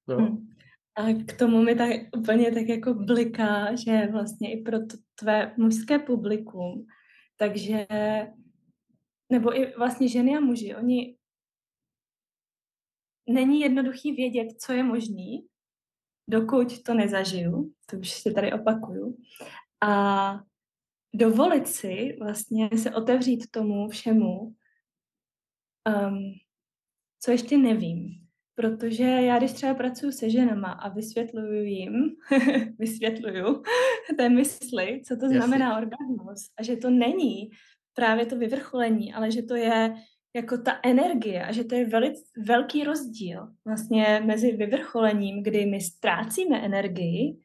[0.09, 0.17] no.
[0.17, 0.54] Hmm.
[0.97, 5.55] A k tomu mi tak úplně tak jako bliká, že vlastně i pro to tvé
[5.57, 6.87] mužské publikum,
[7.37, 7.87] takže
[9.33, 11.17] nebo i vlastně ženy a muži, oni
[13.29, 15.47] není jednoduchý vědět, co je možný,
[16.31, 19.17] dokud to nezažiju, to už si tady opakuju,
[19.87, 20.35] a
[21.15, 26.35] dovolit si vlastně se otevřít tomu všemu, um,
[27.21, 28.24] co ještě nevím.
[28.55, 31.93] Protože já, když třeba pracuji se ženama a vysvětluju jim,
[32.79, 33.63] vysvětluju
[34.17, 35.83] té mysli, co to znamená Jasně.
[35.83, 37.51] orgasmus a že to není
[37.95, 39.95] právě to vyvrcholení, ale že to je
[40.37, 45.81] jako ta energie a že to je velic, velký rozdíl vlastně mezi vyvrcholením, kdy my
[45.81, 47.39] ztrácíme energii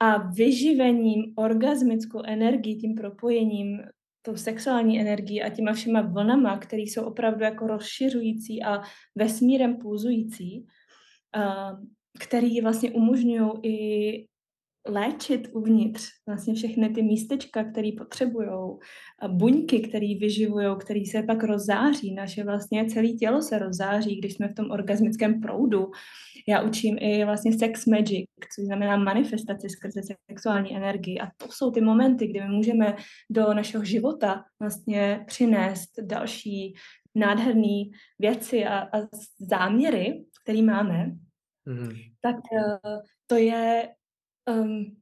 [0.00, 3.82] a vyživením, orgasmickou energií, tím propojením,
[4.22, 8.82] tou sexuální energií a těma všema vlnama, které jsou opravdu jako rozšiřující a
[9.14, 10.66] vesmírem pulzující,
[12.20, 14.26] který vlastně umožňují i
[14.88, 18.48] léčit uvnitř vlastně všechny ty místečka, které potřebují,
[19.28, 24.48] buňky, které vyživují, které se pak rozzáří, naše vlastně celé tělo se rozzáří, když jsme
[24.48, 25.90] v tom orgasmickém proudu.
[26.48, 31.70] Já učím i vlastně sex magic, což znamená manifestaci skrze sexuální energii a to jsou
[31.70, 32.96] ty momenty, kdy my můžeme
[33.30, 36.74] do našeho života vlastně přinést další
[37.14, 37.82] nádherné
[38.18, 41.06] věci a, a záměry, které máme,
[41.66, 41.88] mm.
[42.20, 43.88] tak uh, to je
[44.48, 45.00] um,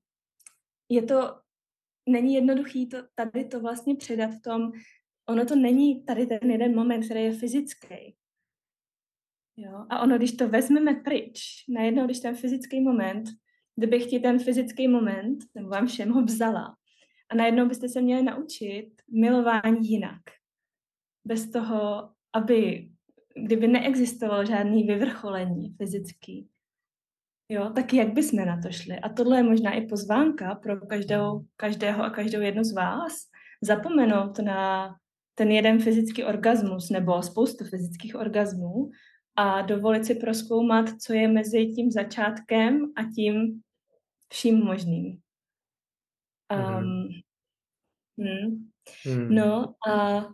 [0.88, 1.40] je to,
[2.08, 4.72] není jednoduchý to, tady to vlastně předat v tom,
[5.28, 8.16] ono to není tady ten jeden moment, který je fyzický.
[9.56, 9.86] Jo?
[9.90, 13.24] A ono, když to vezmeme pryč, najednou, když ten fyzický moment,
[13.76, 16.76] kdybych ti ten fyzický moment, nebo vám všem ho vzala,
[17.30, 20.22] a najednou byste se měli naučit milování jinak.
[21.24, 22.90] Bez toho, aby,
[23.34, 26.48] kdyby neexistovalo žádný vyvrcholení fyzický,
[27.48, 28.98] Jo, tak jak bychom na to šli?
[28.98, 33.12] A tohle je možná i pozvánka pro každou, každého a každou jednu z vás.
[33.62, 34.94] Zapomenout na
[35.34, 38.90] ten jeden fyzický orgasmus nebo spoustu fyzických orgasmů
[39.36, 43.62] a dovolit si proskoumat, co je mezi tím začátkem a tím
[44.32, 45.20] vším možným.
[46.52, 47.08] Um,
[48.18, 48.70] hmm.
[49.04, 49.34] Hmm.
[49.34, 50.26] No a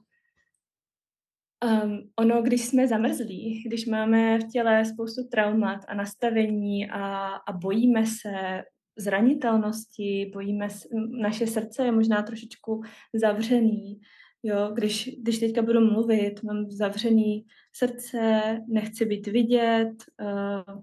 [1.65, 7.53] Um, ono, když jsme zamrzlí, když máme v těle spoustu traumat a nastavení a, a
[7.53, 8.63] bojíme se
[8.99, 10.89] zranitelnosti, bojíme se,
[11.21, 12.83] naše srdce je možná trošičku
[13.15, 14.01] zavřený,
[14.43, 20.83] jo, když, když teďka budu mluvit, mám zavřený srdce, nechci být vidět, uh,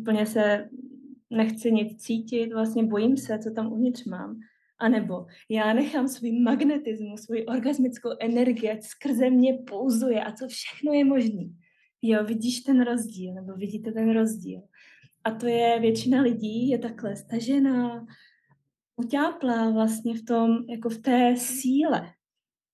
[0.00, 0.68] úplně se
[1.30, 4.40] nechci nic cítit, vlastně bojím se, co tam uvnitř mám.
[4.78, 10.92] A nebo já nechám svůj magnetismus, svůj orgasmickou energii, skrze mě pouzuje a co všechno
[10.92, 11.56] je možný.
[12.02, 14.60] Jo, vidíš ten rozdíl, nebo vidíte ten rozdíl.
[15.24, 18.06] A to je, většina lidí je takhle stažená,
[18.96, 22.12] utáplá vlastně v tom, jako v té síle,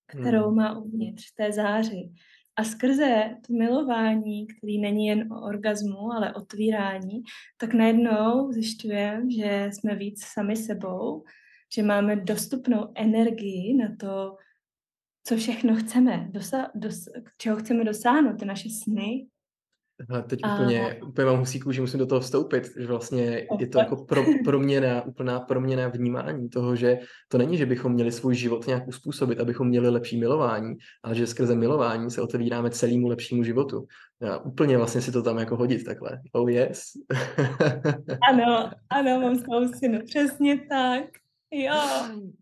[0.05, 0.55] kterou hmm.
[0.55, 2.11] má uvnitř, té záři.
[2.55, 7.23] A skrze to milování, který není jen o orgazmu, ale o otvírání,
[7.57, 11.23] tak najednou zjišťujeme, že jsme víc sami sebou
[11.75, 14.37] že máme dostupnou energii na to,
[15.27, 19.27] co všechno chceme, dosa- dos- čeho chceme dosáhnout, ty naše sny.
[20.09, 20.55] Hele, teď a...
[20.55, 24.23] úplně, úplně mám husí že musím do toho vstoupit, že vlastně je to jako pro,
[24.43, 29.39] proměna, úplná proměna vnímání toho, že to není, že bychom měli svůj život nějak uspůsobit,
[29.39, 33.87] abychom měli lepší milování, ale že skrze milování se otevíráme celému lepšímu životu.
[34.21, 36.21] Já úplně vlastně si to tam jako hodit takhle.
[36.31, 36.83] Oh yes.
[38.29, 41.22] ano, ano, mám svou synu, přesně tak.
[41.53, 41.73] Jo.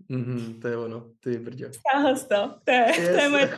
[0.09, 1.67] Mm-hmm, to je ono, ty brďo.
[1.73, 3.09] Stáhl to, to je, yes.
[3.09, 3.57] to je moje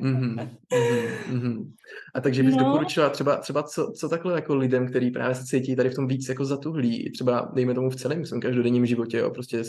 [0.00, 0.48] mm-hmm,
[1.30, 1.72] mm-hmm.
[2.14, 2.64] A takže bys no.
[2.64, 6.06] doporučila třeba, třeba co, co takhle jako lidem, kteří právě se cítí tady v tom
[6.06, 9.62] víc jako zatuhlí, třeba dejme tomu v celém svém každodenním životě, jo, prostě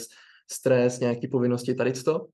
[0.51, 2.27] stres, nějaké povinnosti, tady to,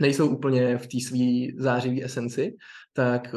[0.00, 2.56] nejsou úplně v té své zářivé esenci,
[2.92, 3.34] tak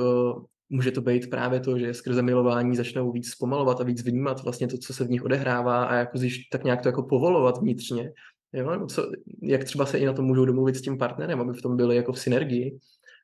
[0.70, 4.68] může to být právě to, že skrze milování začnou víc zpomalovat a víc vnímat vlastně
[4.68, 8.14] to, co se v nich odehrává a jako zjišť, tak nějak to jako povolovat vnitřně.
[8.54, 8.88] Jo?
[8.88, 11.78] Co, jak třeba se i na tom můžou domluvit s tím partnerem, aby v tom
[11.78, 12.80] byli jako v synergii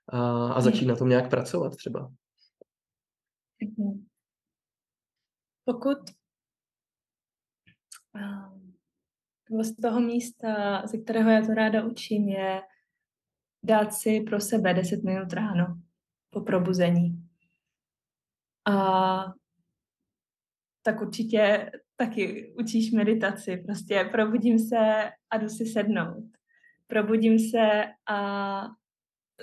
[0.09, 2.11] a, a začít na tom nějak pracovat třeba.
[5.65, 5.97] Pokud
[8.15, 8.73] ehm,
[9.63, 12.61] z toho místa, ze kterého já to ráda učím, je
[13.63, 15.81] dát si pro sebe 10 minut ráno
[16.29, 17.22] po probuzení.
[18.65, 19.25] A
[20.83, 23.57] tak určitě taky učíš meditaci.
[23.57, 26.23] Prostě probudím se a jdu si sednout.
[26.87, 28.67] Probudím se a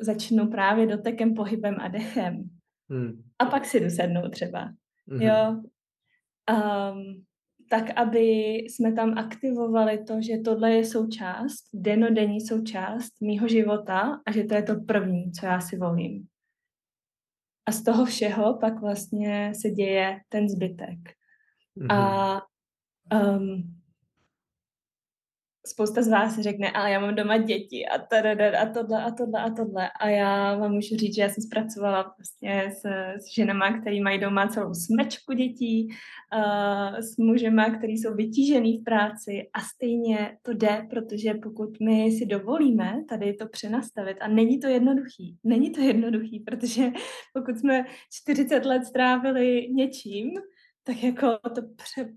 [0.01, 2.51] začnu právě dotekem, pohybem a dechem.
[2.91, 3.23] Hmm.
[3.39, 4.73] A pak si jdu sednout třeba.
[5.09, 5.23] Hmm.
[5.23, 5.63] Jo.
[6.51, 7.25] Um,
[7.71, 8.21] tak, aby
[8.55, 14.55] jsme tam aktivovali to, že tohle je součást, denodenní součást mýho života a že to
[14.55, 16.27] je to první, co já si volím.
[17.71, 20.99] A z toho všeho pak vlastně se děje ten zbytek.
[21.79, 21.95] Mm-hmm.
[21.95, 22.43] A
[23.15, 23.80] um,
[25.67, 29.41] spousta z vás řekne, ale já mám doma děti a, tada, a tohle a tohle
[29.43, 29.91] a tohle.
[30.01, 32.85] A já vám můžu říct, že já jsem zpracovala prostě s,
[33.23, 35.89] s ženama, který mají doma celou smečku dětí,
[36.35, 42.13] uh, s mužema, který jsou vytížený v práci a stejně to jde, protože pokud my
[42.13, 46.91] si dovolíme tady to přenastavit a není to jednoduchý, není to jednoduchý, protože
[47.35, 50.31] pokud jsme 40 let strávili něčím,
[50.85, 51.63] tak jako to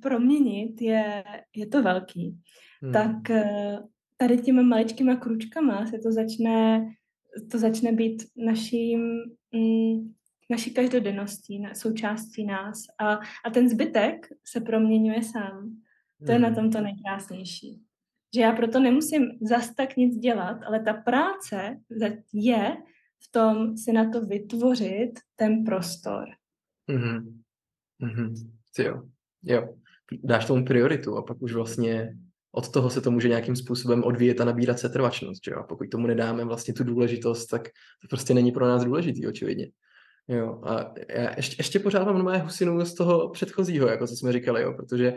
[0.02, 1.24] proměnit je,
[1.56, 2.38] je to velký
[2.84, 2.94] hmm.
[2.94, 3.80] tak eh,
[4.18, 6.88] tady těma maličkýma kručkama se to začne,
[7.52, 9.00] to začne být naším,
[9.52, 10.14] mm,
[10.50, 13.16] naší každodenností, součástí nás a,
[13.46, 15.78] a ten zbytek se proměňuje sám.
[16.26, 16.56] To je na hmm.
[16.56, 17.82] tom to nejkrásnější.
[18.36, 21.80] Že já proto nemusím zas tak nic dělat, ale ta práce
[22.34, 22.78] je
[23.24, 26.26] v tom si na to vytvořit ten prostor.
[26.90, 27.42] Mm-hmm.
[28.02, 28.52] Mm-hmm.
[28.80, 29.04] Jo,
[29.44, 29.76] jo.
[30.24, 32.18] Dáš tomu prioritu a pak už vlastně
[32.56, 35.44] od toho se to může nějakým způsobem odvíjet a nabírat setrvačnost.
[35.46, 35.60] Že jo?
[35.60, 37.62] A pokud tomu nedáme vlastně tu důležitost, tak
[38.02, 39.72] to prostě není pro nás důležitý, očividně.
[40.28, 44.32] Jo, a já ještě, ještě pořád mám mé husinu z toho předchozího, jako co jsme
[44.34, 45.14] říkali, jo, protože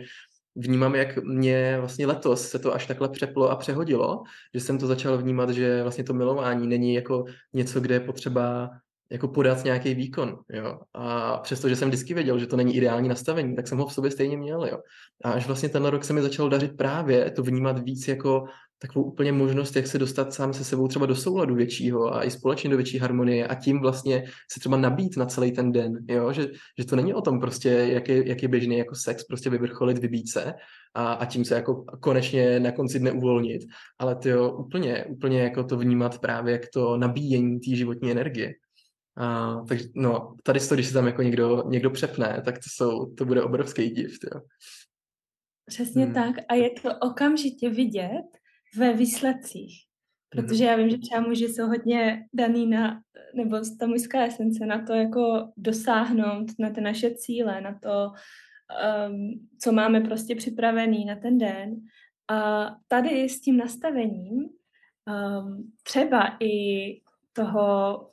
[0.57, 4.23] vnímám, jak mě vlastně letos se to až takhle přeplo a přehodilo,
[4.55, 8.71] že jsem to začal vnímat, že vlastně to milování není jako něco, kde je potřeba
[9.11, 10.79] jako podat nějaký výkon, jo.
[10.95, 14.11] A přestože jsem vždycky věděl, že to není ideální nastavení, tak jsem ho v sobě
[14.11, 14.79] stejně měl, jo.
[15.25, 18.45] A až vlastně tenhle rok se mi začal dařit právě to vnímat víc jako
[18.79, 22.31] takovou úplně možnost, jak se dostat sám se sebou třeba do souladu většího a i
[22.31, 26.33] společně do větší harmonie a tím vlastně se třeba nabít na celý ten den, jo?
[26.33, 29.51] Že, že to není o tom prostě, jak je, jak je běžný jako sex, prostě
[29.51, 30.55] vyvrcholit, vybít se
[30.95, 33.63] a, a tím se jako konečně na konci dne uvolnit,
[33.99, 38.55] ale to jo, úplně, úplně jako to vnímat právě jak to nabíjení té životní energie.
[39.17, 43.15] A, takže no, tady to, když se tam jako někdo, někdo přepne, tak to, jsou,
[43.15, 44.25] to bude obrovský gift.
[44.35, 44.41] Jo.
[45.67, 46.15] Přesně hmm.
[46.15, 48.27] tak a je to okamžitě vidět
[48.77, 49.87] ve výsledcích.
[50.29, 50.71] Protože hmm.
[50.71, 53.01] já vím, že třeba muži jsou hodně daný na,
[53.35, 58.11] nebo ta mužská esence na to jako dosáhnout na ty naše cíle, na to,
[59.09, 61.77] um, co máme prostě připravený na ten den.
[62.29, 66.87] A tady s tím nastavením um, třeba i
[67.33, 68.11] toho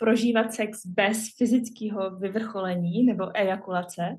[0.00, 4.16] prožívat sex bez fyzického vyvrcholení nebo ejakulace,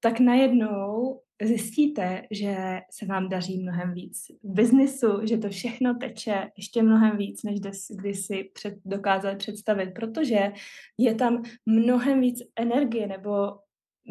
[0.00, 6.50] tak najednou zjistíte, že se vám daří mnohem víc v biznisu, že to všechno teče
[6.56, 7.60] ještě mnohem víc, než
[8.00, 10.52] kdy si před, dokázali představit, protože
[10.98, 13.58] je tam mnohem víc energie, nebo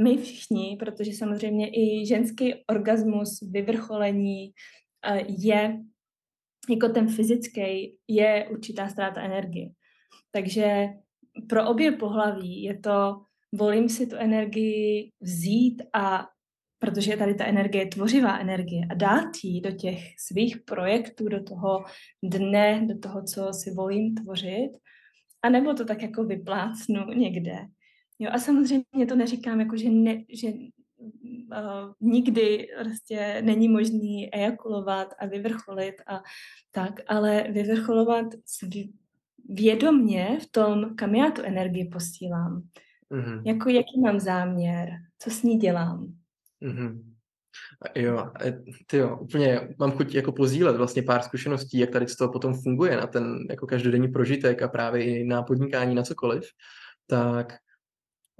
[0.03, 4.51] my všichni, protože samozřejmě i ženský orgasmus, vyvrcholení
[5.05, 5.79] eh, je
[6.69, 9.69] jako ten fyzický, je určitá ztráta energie.
[10.31, 10.89] Takže
[11.49, 16.27] pro obě pohlaví je to, volím si tu energii vzít a
[16.79, 21.83] protože tady ta energie tvořivá energie a dát ji do těch svých projektů, do toho
[22.23, 24.71] dne, do toho, co si volím tvořit,
[25.41, 27.57] a nebo to tak jako vyplácnu někde.
[28.19, 35.13] Jo, a samozřejmě to neříkám jako, že, ne, že uh, nikdy prostě není možný ejakulovat
[35.19, 36.21] a vyvrcholit a
[36.71, 38.25] tak, ale vyvrcholovat
[39.51, 42.63] vědomně v tom, kam já tu energii posílám.
[43.11, 43.41] Mm-hmm.
[43.45, 46.13] Jako jaký mám záměr, co s ní dělám.
[46.61, 47.03] Mm-hmm.
[47.95, 48.31] Jo,
[48.87, 52.53] ty jo, úplně mám chuť jako pozdílet vlastně pár zkušeností, jak tady z toho potom
[52.53, 56.43] funguje na ten jako každodenní prožitek a právě i na podnikání na cokoliv,
[57.07, 57.53] tak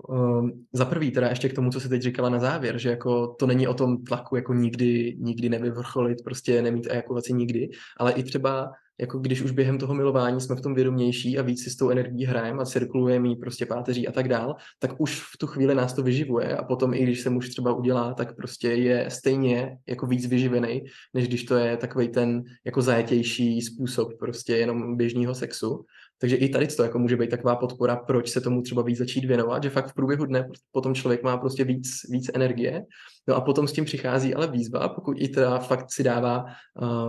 [0.09, 3.27] um, za prvý teda ještě k tomu, co se teď říkala na závěr, že jako
[3.27, 8.23] to není o tom tlaku jako nikdy, nikdy nevyvrcholit, prostě nemít ejakulaci nikdy, ale i
[8.23, 11.75] třeba jako když už během toho milování jsme v tom vědomější a víc si s
[11.75, 15.47] tou energií hrajeme a cirkulujeme jí prostě páteří a tak dál, tak už v tu
[15.47, 19.09] chvíli nás to vyživuje a potom i když se muž třeba udělá, tak prostě je
[19.09, 20.81] stejně jako víc vyživený,
[21.13, 25.85] než když to je takový ten jako zajetější způsob prostě jenom běžného sexu.
[26.21, 29.25] Takže i tady to jako může být taková podpora, proč se tomu třeba víc začít
[29.25, 32.85] věnovat, že fakt v průběhu dne potom člověk má prostě víc, víc energie.
[33.27, 36.45] No a potom s tím přichází ale výzva, pokud i teda fakt si dává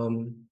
[0.07, 0.45] um,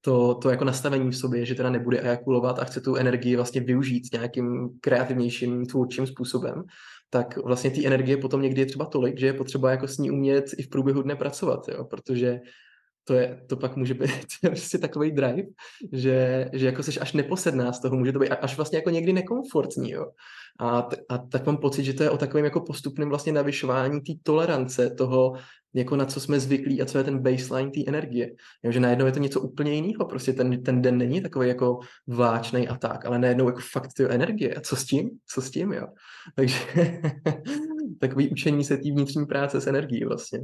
[0.00, 3.60] to, to jako nastavení v sobě, že teda nebude ejakulovat a chce tu energii vlastně
[3.60, 6.62] využít nějakým kreativnějším, tvůrčím způsobem,
[7.10, 10.10] tak vlastně té energie potom někdy je třeba tolik, že je potřeba jako s ní
[10.10, 11.84] umět i v průběhu dne pracovat, jo?
[11.84, 12.40] protože
[13.08, 14.10] to, je, to pak může být
[14.46, 15.48] prostě takový drive,
[15.92, 19.12] že, že jako seš až neposedná z toho, může to být až vlastně jako někdy
[19.12, 20.06] nekomfortní, jo.
[20.58, 24.00] A, t- a tak mám pocit, že to je o takovém jako postupném vlastně navyšování
[24.00, 25.34] té tolerance toho,
[25.74, 28.34] jako na co jsme zvyklí a co je ten baseline té energie.
[28.62, 31.78] Jo, že najednou je to něco úplně jiného, prostě ten, ten den není takový jako
[32.06, 34.54] vláčný a tak, ale najednou jako fakt ty energie.
[34.54, 35.10] A co s tím?
[35.28, 35.86] Co s tím, jo?
[36.34, 36.58] Takže
[38.00, 40.40] takový učení se té vnitřní práce s energií vlastně.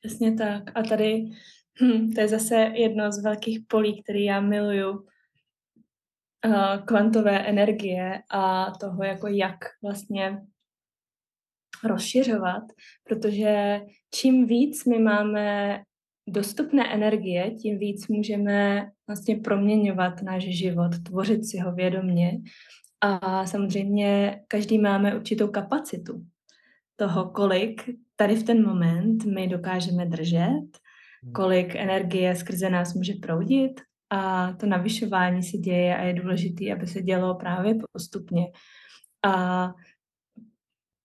[0.00, 0.62] Přesně tak.
[0.74, 1.30] A tady
[1.82, 5.06] Hm, to je zase jedno z velkých polí, který já miluju.
[6.46, 10.42] Uh, kvantové energie a toho, jako jak vlastně
[11.84, 12.62] rozšiřovat,
[13.04, 13.80] protože
[14.14, 15.78] čím víc my máme
[16.28, 22.32] dostupné energie, tím víc můžeme vlastně proměňovat náš život, tvořit si ho vědomně.
[23.00, 26.26] A samozřejmě každý máme určitou kapacitu
[27.00, 30.68] toho, kolik tady v ten moment my dokážeme držet,
[31.22, 31.32] hmm.
[31.32, 33.80] kolik energie skrze nás může proudit
[34.10, 38.42] a to navyšování se děje a je důležité, aby se dělo právě postupně.
[39.24, 39.68] A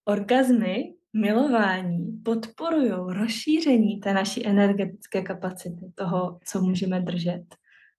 [0.05, 7.45] orgazmy, milování podporují rozšíření té naší energetické kapacity, toho, co můžeme držet,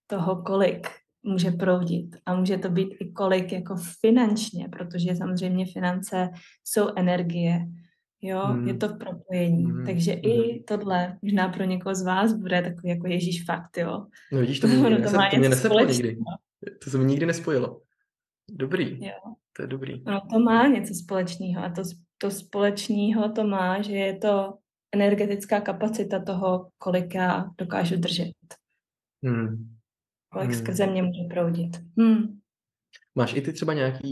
[0.07, 0.87] toho, kolik
[1.23, 2.15] může proudit.
[2.25, 6.29] A může to být i kolik jako finančně, protože samozřejmě finance
[6.63, 7.65] jsou energie.
[8.27, 8.67] Jo, hmm.
[8.67, 9.65] je to v propojení.
[9.65, 9.85] Hmm.
[9.85, 10.21] Takže hmm.
[10.23, 14.05] i tohle možná pro někoho z vás bude takový jako Ježíš fakt, jo.
[14.31, 16.17] No vidíš, to, mě, to, to mě neseplo nikdy.
[16.83, 17.81] To se mi nikdy nespojilo.
[18.51, 19.05] Dobrý.
[19.05, 19.33] Jo.
[19.53, 20.03] To je dobrý.
[20.05, 21.81] No to má něco společného a to,
[22.17, 24.57] to společného to má, že je to
[24.93, 28.33] energetická kapacita toho, kolik já dokážu držet.
[29.23, 29.77] Hmm.
[30.29, 30.59] Kolik hmm.
[30.59, 31.77] skrze mě může proudit.
[31.97, 32.39] Hmm.
[33.17, 34.07] Máš i ty třeba nějaké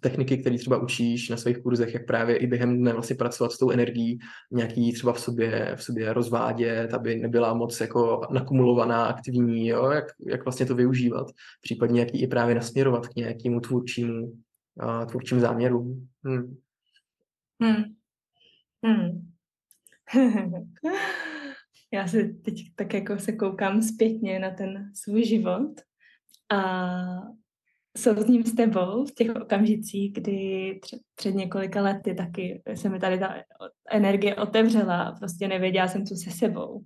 [0.00, 3.58] techniky, které třeba učíš na svých kurzech, jak právě i během dne vlastně pracovat s
[3.58, 4.18] tou energií,
[4.50, 9.90] nějaký třeba v sobě, v sobě rozvádět, aby nebyla moc jako nakumulovaná, aktivní, jo?
[9.90, 11.26] Jak, jak vlastně to využívat,
[11.60, 16.08] případně jak i právě nasměrovat k nějakému tvůrčímu, uh, tvůrčím záměrům.
[16.24, 16.56] Hmm.
[17.62, 17.84] Hmm.
[18.84, 19.32] Hmm.
[21.92, 25.80] Já se teď tak jako se koukám zpětně na ten svůj život
[26.50, 26.58] a
[27.96, 30.80] souzním s tebou v těch okamžicích, kdy
[31.14, 33.34] před několika lety taky se mi tady ta
[33.90, 36.84] energie otevřela prostě nevěděla jsem, co se sebou.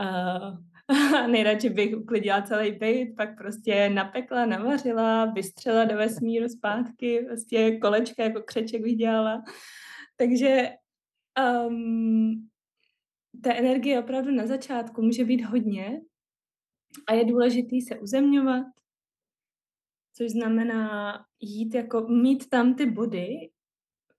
[0.00, 0.58] Uh,
[1.26, 8.22] nejradši bych uklidila celý byt, pak prostě napekla, navařila, vystřela do vesmíru zpátky, prostě kolečka
[8.22, 9.42] jako křeček vydělala.
[10.16, 10.70] Takže
[11.68, 12.48] um,
[13.42, 16.00] ta energie opravdu na začátku může být hodně
[17.08, 18.66] a je důležitý se uzemňovat,
[20.16, 23.50] což znamená jít jako, mít tam ty body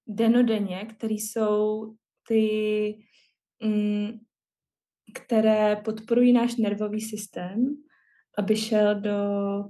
[0.08, 1.94] denodenně, které jsou
[2.28, 3.00] ty,
[3.64, 4.20] mm,
[5.14, 7.76] které podporují náš nervový systém,
[8.38, 9.20] aby šel do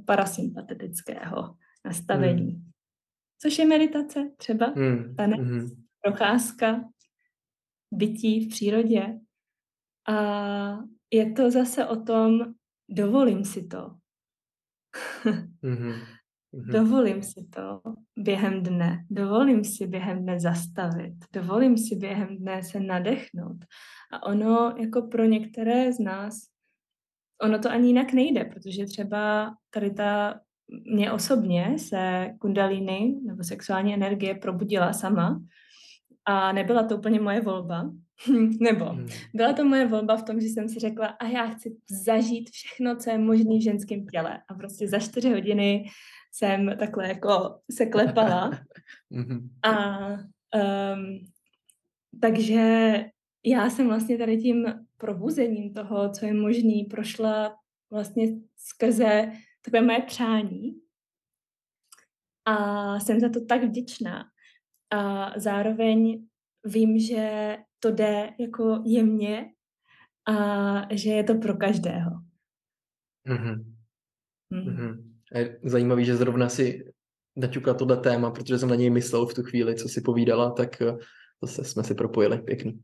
[0.06, 1.56] parasympatetického
[1.86, 2.52] nastavení.
[2.52, 2.72] Hmm.
[3.42, 5.16] Což je meditace třeba, hmm.
[5.16, 5.70] tanec, hmm.
[6.02, 6.90] procházka,
[7.92, 9.20] bytí v přírodě.
[10.08, 10.80] A
[11.12, 12.40] je to zase o tom,
[12.90, 13.96] dovolím si to.
[15.64, 16.08] mm-hmm.
[16.58, 16.72] Mm-hmm.
[16.72, 17.82] Dovolím si to
[18.18, 23.58] během dne, dovolím si během dne zastavit, dovolím si během dne se nadechnout.
[24.12, 26.34] A ono jako pro některé z nás,
[27.44, 30.40] ono to ani jinak nejde, protože třeba tady ta,
[30.92, 35.42] mě osobně se kundalíny nebo sexuální energie probudila sama
[36.26, 37.92] a nebyla to úplně moje volba,
[38.60, 39.08] nebo hmm.
[39.34, 42.96] byla to moje volba v tom, že jsem si řekla, a já chci zažít všechno,
[42.96, 44.42] co je možné v ženském těle.
[44.50, 45.86] A prostě za čtyři hodiny
[46.38, 48.52] jsem takhle jako se klepala.
[49.10, 49.50] Mhm.
[49.64, 51.20] a um,
[52.22, 52.66] takže
[53.46, 54.66] já jsem vlastně tady tím
[54.98, 57.56] probuzením toho, co je možný, prošla
[57.92, 59.32] vlastně skrze
[59.62, 60.82] takové moje přání.
[62.46, 64.26] A jsem za to tak vděčná.
[64.92, 66.28] A zároveň
[66.66, 69.54] vím, že to jde jako jemně
[70.28, 72.12] a že je to pro každého.
[73.28, 73.76] Mm-hmm.
[74.54, 75.07] Mm-hmm.
[75.34, 76.86] A je zajímavý, že zrovna si
[77.36, 80.82] naťukla tohle téma, protože jsem na něj myslel v tu chvíli, co si povídala, tak
[80.82, 80.98] eh,
[81.42, 82.80] zase jsme si propojili, pěkný.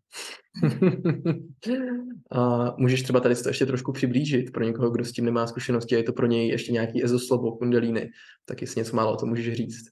[2.32, 5.96] a můžeš třeba tady to ještě trošku přiblížit pro někoho, kdo s tím nemá zkušenosti,
[5.96, 8.12] je to pro něj ještě nějaký ezoslovo, kundelíny,
[8.46, 9.90] tak jestli něco málo o tom můžeš říct.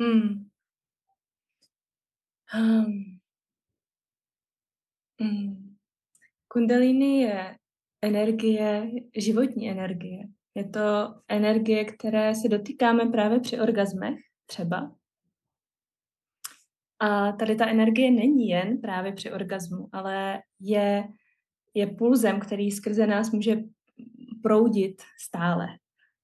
[0.00, 0.48] Hmm.
[2.54, 3.18] Um.
[5.20, 5.76] Hmm.
[6.48, 7.56] Kundalini je
[8.02, 10.24] energie, životní energie.
[10.58, 14.92] Je to energie, které se dotýkáme právě při orgazmech třeba.
[16.98, 21.08] A tady ta energie není jen právě při orgazmu, ale je,
[21.74, 23.56] je pulzem, který skrze nás může
[24.42, 25.66] proudit stále.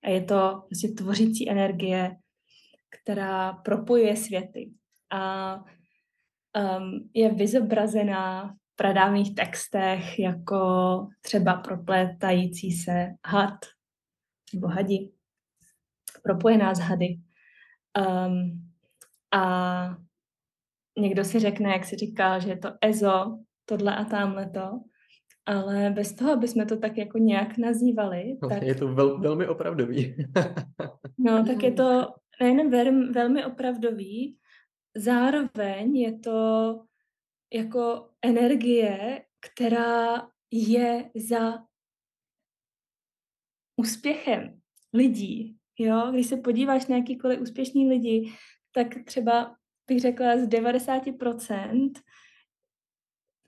[0.05, 2.16] A je to vlastně tvořící energie,
[2.91, 4.70] která propojuje světy.
[5.11, 10.59] A um, je vyzobrazená v pradávných textech jako
[11.20, 13.55] třeba proplétající se had
[14.55, 15.13] nebo hadi,
[16.23, 17.21] propojená s hady.
[17.99, 18.71] Um,
[19.33, 19.97] a
[20.99, 24.81] někdo si řekne, jak si říkal, že je to EZO, tohle a tamhle to.
[25.47, 29.21] ale bez toho, aby jsme to tak jako nějak nazývali, No, tak, Je to vel,
[29.21, 30.17] velmi opravdový.
[31.19, 32.07] no, tak je to
[32.41, 34.39] nejen velmi, velmi opravdový,
[34.97, 36.81] zároveň je to
[37.53, 41.59] jako energie, která je za
[43.77, 44.61] úspěchem
[44.93, 45.57] lidí.
[45.79, 46.11] Jo?
[46.12, 48.33] Když se podíváš na jakýkoliv úspěšný lidi,
[48.72, 49.57] tak třeba
[49.87, 51.93] bych řekla z 90%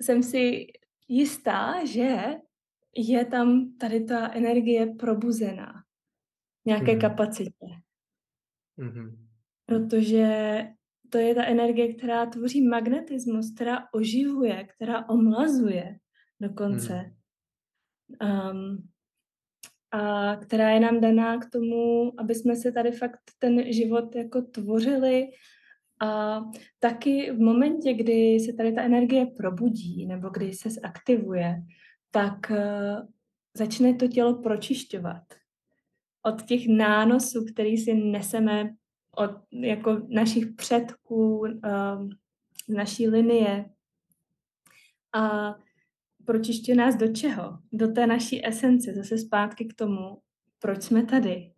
[0.00, 0.66] jsem si
[1.08, 2.16] jistá, že
[2.96, 5.82] je tam tady ta energie probuzená
[6.66, 7.00] nějaké Mhm.
[7.00, 7.66] kapacitě.
[8.76, 9.28] Mhm.
[9.66, 10.62] Protože
[11.10, 15.98] to je ta energie, která tvoří magnetismus, která oživuje, která omlazuje
[16.40, 17.14] dokonce.
[18.22, 18.88] Um,
[19.90, 24.42] a která je nám daná k tomu, aby jsme se tady fakt ten život jako
[24.42, 25.28] tvořili
[26.00, 26.40] a
[26.78, 31.62] taky v momentě, kdy se tady ta energie probudí nebo kdy se zaktivuje,
[32.10, 32.56] tak uh,
[33.56, 35.22] začne to tělo pročišťovat
[36.22, 38.74] od těch nánosů, který si neseme
[39.16, 42.10] od jako našich předků, um,
[42.68, 43.70] z naší linie.
[45.14, 45.54] A
[46.26, 47.58] pročišťuje nás do čeho?
[47.72, 50.18] Do té naší esence, zase zpátky k tomu,
[50.58, 51.52] proč jsme tady,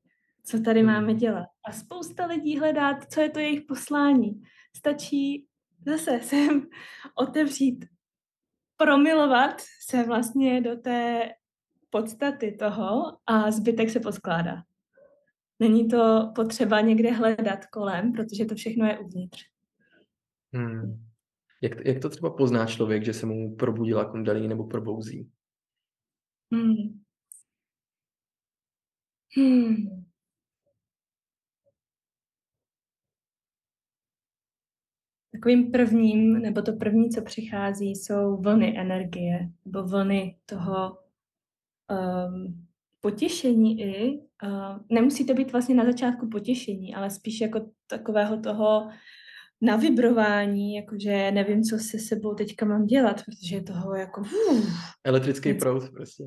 [0.44, 0.92] co tady Hmm.
[0.92, 1.46] máme dělat.
[1.64, 4.42] A spousta lidí hledá, co je to jejich poslání.
[4.76, 5.46] Stačí
[5.86, 6.66] zase sem
[7.14, 7.84] otevřít,
[8.76, 11.30] promilovat se vlastně do té
[11.90, 14.62] podstaty toho a zbytek se poskládá.
[15.60, 19.44] Není to potřeba někde hledat kolem, protože to všechno je uvnitř.
[20.54, 21.07] Hmm.
[21.60, 25.30] Jak, jak to třeba pozná člověk, že se mu probudila kundalí nebo probouzí?
[26.52, 27.00] Hmm.
[29.36, 30.04] Hmm.
[35.32, 40.98] Takovým prvním, nebo to první, co přichází, jsou vlny energie, nebo vlny toho
[41.90, 42.66] um,
[43.00, 44.18] potěšení i.
[44.42, 48.90] Uh, nemusí to být vlastně na začátku potěšení, ale spíš jako takového toho
[49.60, 54.22] navibrování, jakože nevím, co se sebou teďka mám dělat, protože je toho jako
[55.04, 55.60] Elektrický Něco.
[55.60, 56.24] proud prostě.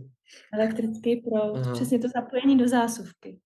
[0.53, 1.73] elektrický proud, Aha.
[1.73, 3.39] přesně to zapojení do zásuvky.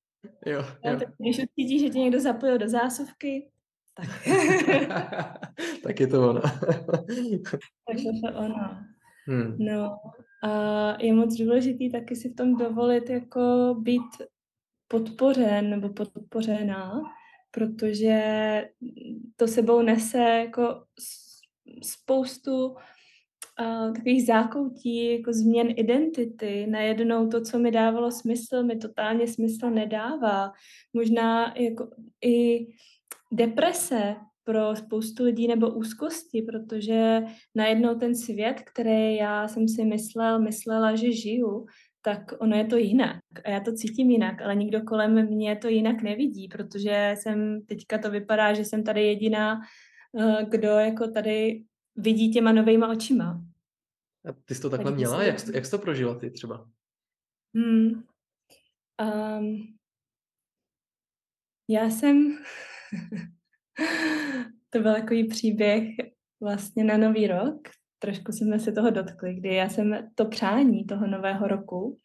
[0.46, 3.50] Jo, Jo, tak když cítíš, že tě někdo zapojil do zásuvky,
[3.94, 4.08] tak,
[5.84, 6.42] tak je to ono.
[7.88, 8.78] tak je to ono.
[9.28, 9.56] hmm.
[9.60, 9.98] No
[10.44, 14.02] a je moc důležitý taky si v tom dovolit jako být
[14.88, 17.02] podpořen nebo podpořená,
[17.56, 18.18] protože
[19.36, 20.84] to sebou nese jako
[21.84, 26.68] spoustu uh, takových zákoutí, jako změn identity.
[26.68, 30.51] Najednou to, co mi dávalo smysl, mi totálně smysl nedává.
[30.93, 31.89] Možná jako
[32.26, 32.68] i
[33.32, 37.24] deprese pro spoustu lidí nebo úzkosti, protože
[37.56, 41.66] najednou ten svět, který já jsem si myslel, myslela, že žiju,
[42.06, 43.20] tak ono je to jinak.
[43.45, 47.97] A já to cítím jinak, ale nikdo kolem mě to jinak nevidí, protože jsem, teďka
[47.97, 49.62] to vypadá, že jsem tady jediná,
[50.20, 51.64] eh, kdo jako tady
[51.95, 53.41] vidí těma novejma očima.
[54.30, 55.24] A ty jsi to takhle Takže měla?
[55.24, 56.70] Jak, jsi- jak jsi to prožila ty třeba?
[57.56, 58.03] Hmm.
[59.39, 59.76] Um,
[61.70, 62.30] já jsem...
[64.70, 65.84] to byl takový příběh
[66.41, 67.70] vlastně na Nový rok.
[68.06, 71.99] Trošku jsme se toho dotkli, kdy já jsem to přání toho nového roku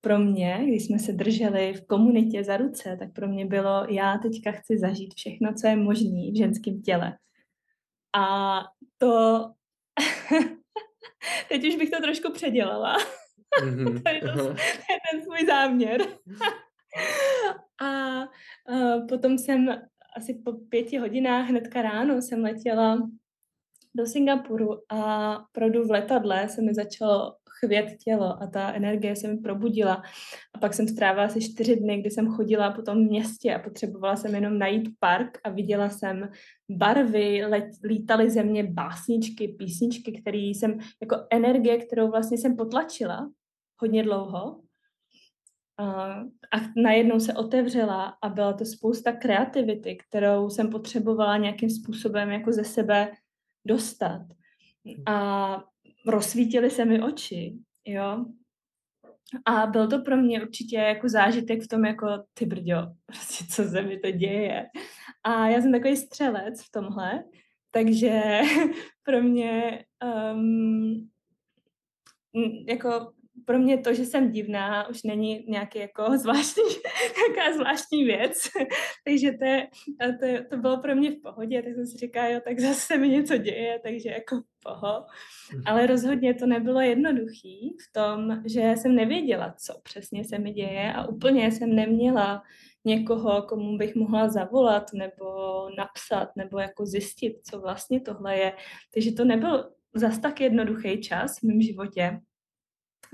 [0.00, 4.18] pro mě, když jsme se drželi v komunitě za ruce, tak pro mě bylo, já
[4.18, 7.18] teďka chci zažít všechno, co je možné v ženském těle.
[8.16, 8.58] A
[8.98, 9.44] to...
[11.48, 12.96] Teď už bych to trošku předělala.
[13.64, 14.02] Mhm.
[14.02, 14.42] Tady to aha.
[14.90, 16.00] je ten svůj záměr.
[17.82, 18.20] A
[18.70, 19.68] uh, potom jsem
[20.16, 23.08] asi po pěti hodinách hnedka ráno jsem letěla
[23.94, 27.34] do Singapuru a opravdu v letadle se mi začalo
[27.64, 30.02] chvět tělo a ta energie se mi probudila.
[30.54, 34.16] A pak jsem strávila asi čtyři dny, kdy jsem chodila po tom městě a potřebovala
[34.16, 36.28] jsem jenom najít park a viděla jsem
[36.70, 43.30] barvy, let, lítaly ze mě básničky, písničky, které jsem, jako energie, kterou vlastně jsem potlačila
[43.78, 44.60] hodně dlouho.
[45.78, 46.16] A,
[46.76, 52.64] najednou se otevřela a byla to spousta kreativity, kterou jsem potřebovala nějakým způsobem jako ze
[52.64, 53.12] sebe
[53.64, 54.22] dostat.
[55.06, 55.64] A
[56.06, 57.54] rozsvítily se mi oči,
[57.84, 58.24] jo.
[59.44, 63.64] A byl to pro mě určitě jako zážitek v tom, jako ty brďo, prostě co
[63.64, 64.66] se mi to děje.
[65.24, 67.24] A já jsem takový střelec v tomhle,
[67.70, 68.40] takže
[69.02, 69.84] pro mě
[70.34, 71.10] um,
[72.68, 73.12] jako
[73.46, 76.62] pro mě to, že jsem divná, už není nějaký jako zvláštní,
[77.16, 78.42] nějaká zvláštní věc.
[79.04, 79.68] takže to, je,
[80.20, 83.08] to, to bylo pro mě v pohodě, tak jsem si říkala, jo, tak zase mi
[83.08, 85.06] něco děje, takže jako poho.
[85.52, 85.62] Mhm.
[85.66, 90.92] Ale rozhodně to nebylo jednoduchý v tom, že jsem nevěděla, co přesně se mi děje
[90.92, 92.42] a úplně jsem neměla
[92.84, 95.24] někoho, komu bych mohla zavolat nebo
[95.78, 98.52] napsat nebo jako zjistit, co vlastně tohle je.
[98.94, 102.20] Takže to nebyl zas tak jednoduchý čas v mém životě.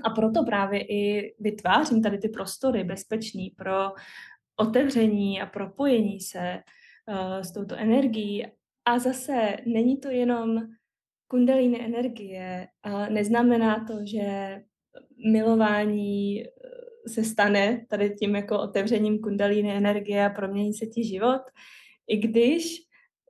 [0.03, 3.91] A proto právě i vytvářím tady ty prostory bezpečný pro
[4.55, 6.63] otevření a propojení se
[7.07, 8.47] uh, s touto energií.
[8.85, 10.61] A zase není to jenom
[11.27, 14.59] kundalíny energie a neznamená to, že
[15.31, 16.49] milování eh,
[17.07, 21.41] se stane tady tím jako otevřením kundalíny energie a promění se ti život,
[22.07, 22.77] i když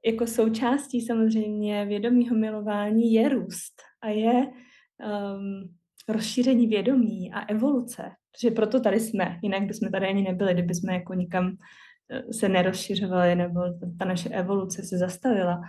[0.06, 5.76] jako součástí samozřejmě vědomího milování je růst a je um,
[6.10, 8.12] rozšíření vědomí a evoluce.
[8.32, 11.52] Protože proto tady jsme, jinak bychom tady ani nebyli, kdyby jsme jako nikam
[12.12, 13.60] eh, se nerozšiřovali nebo
[14.00, 15.62] ta naše evoluce se zastavila.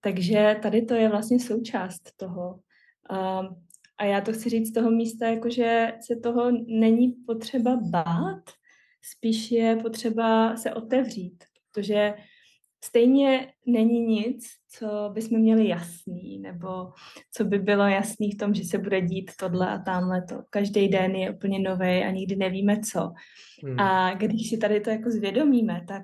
[0.00, 2.60] Takže tady to je vlastně součást toho.
[3.10, 3.62] Um,
[3.98, 8.42] a já to chci říct z toho místa, jakože se toho není potřeba bát,
[9.02, 12.14] spíš je potřeba se otevřít, protože
[12.84, 16.92] stejně není nic, co bychom měli jasný, nebo
[17.32, 20.42] co by bylo jasný v tom, že se bude dít tohle a tamhle to.
[20.50, 23.12] Každý den je úplně nový a nikdy nevíme co.
[23.64, 23.80] Hmm.
[23.80, 26.02] A když si tady to jako zvědomíme, tak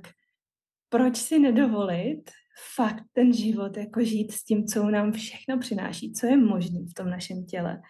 [0.88, 2.30] proč si nedovolit
[2.76, 6.94] fakt ten život jako žít s tím, co nám všechno přináší, co je možné v
[6.94, 7.80] tom našem těle.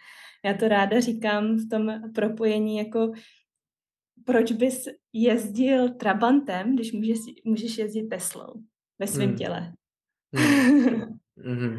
[0.44, 3.12] Já to ráda říkám v tom propojení jako
[4.24, 8.62] proč bys jezdil Trabantem, když můžeš, můžeš jezdit Teslou
[8.98, 9.38] ve svém hmm.
[9.38, 9.72] těle.
[10.34, 11.18] Hmm.
[11.56, 11.76] mm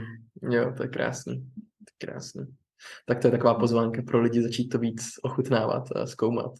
[0.51, 1.35] Jo, to je krásný.
[1.35, 2.45] To je krásný.
[3.05, 6.51] Tak to je taková pozvánka pro lidi začít to víc ochutnávat a zkoumat.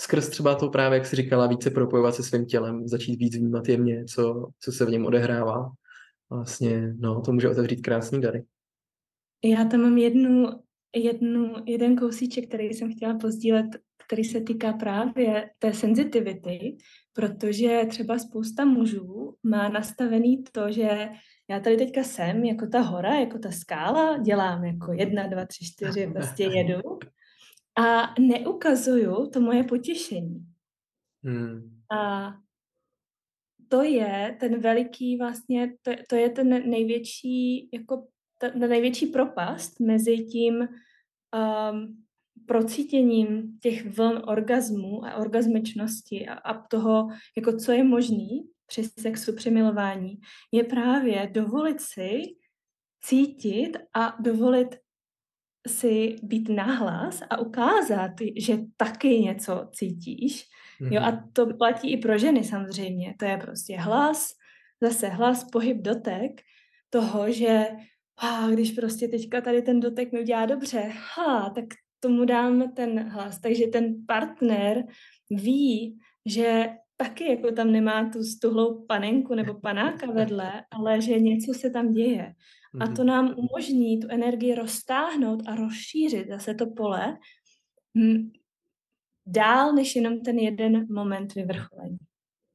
[0.00, 3.68] Skrz třeba to právě, jak jsi říkala, více propojovat se svým tělem, začít víc vnímat
[3.68, 5.70] jemně, co, co se v něm odehrává.
[6.30, 8.44] Vlastně, no, to může otevřít krásný dary.
[9.44, 10.46] Já tam mám jednu,
[10.96, 13.66] jednu, jeden kousíček, který jsem chtěla pozdílet,
[14.08, 16.76] který se týká právě té senzitivity,
[17.12, 21.08] protože třeba spousta mužů má nastavený to, že
[21.50, 25.64] já tady teďka jsem jako ta hora, jako ta skála, dělám jako jedna, dva, tři,
[25.64, 26.80] čtyři, prostě jedu
[27.78, 30.46] a neukazuju to moje potěšení.
[31.24, 31.80] Hmm.
[31.98, 32.32] A
[33.68, 38.06] to je ten veliký vlastně, to, to je ten největší, jako
[38.38, 42.04] ta, ta největší propast mezi tím um,
[42.48, 49.32] procítěním těch vln orgazmu a orgazmičnosti a, a toho, jako co je možný při sexu,
[49.36, 50.14] při milování,
[50.52, 52.22] je právě dovolit si
[53.04, 54.76] cítit a dovolit
[55.68, 60.44] si být nahlas a ukázat, že taky něco cítíš.
[60.80, 60.92] Mm-hmm.
[60.92, 61.30] Jo, a mhm.
[61.32, 63.14] to platí i pro ženy samozřejmě.
[63.18, 64.28] To je prostě hlas,
[64.82, 66.40] zase hlas, pohyb, dotek
[66.90, 67.66] toho, že
[68.18, 71.64] a když prostě teďka tady ten dotek mi udělá dobře, ha, tak
[72.00, 73.40] tomu dám ten hlas.
[73.40, 74.84] Takže ten partner
[75.30, 81.54] ví, že taky jako tam nemá tu stuhlou panenku nebo panáka vedle, ale že něco
[81.54, 82.34] se tam děje.
[82.80, 83.06] A to mhm.
[83.06, 87.18] nám umožní tu energii roztáhnout a rozšířit zase to pole
[89.26, 91.98] dál, než jenom ten jeden moment vyvrcholení.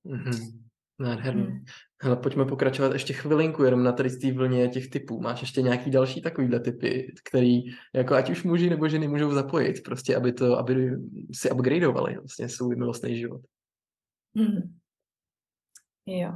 [0.06, 0.60] Mm-hmm.
[1.00, 1.44] Nádherný.
[1.44, 1.66] Mm.
[2.02, 5.22] Hele, pojďme pokračovat ještě chvilinku jenom na tady z té vlně těch typů.
[5.22, 7.62] Máš ještě nějaký další takovýhle typy, který
[7.94, 10.92] jako ať už muži nebo ženy můžou zapojit, prostě aby to, aby
[11.34, 13.42] si upgradeovali vlastně svůj milostný život.
[14.34, 14.76] Mm.
[16.06, 16.32] Jo.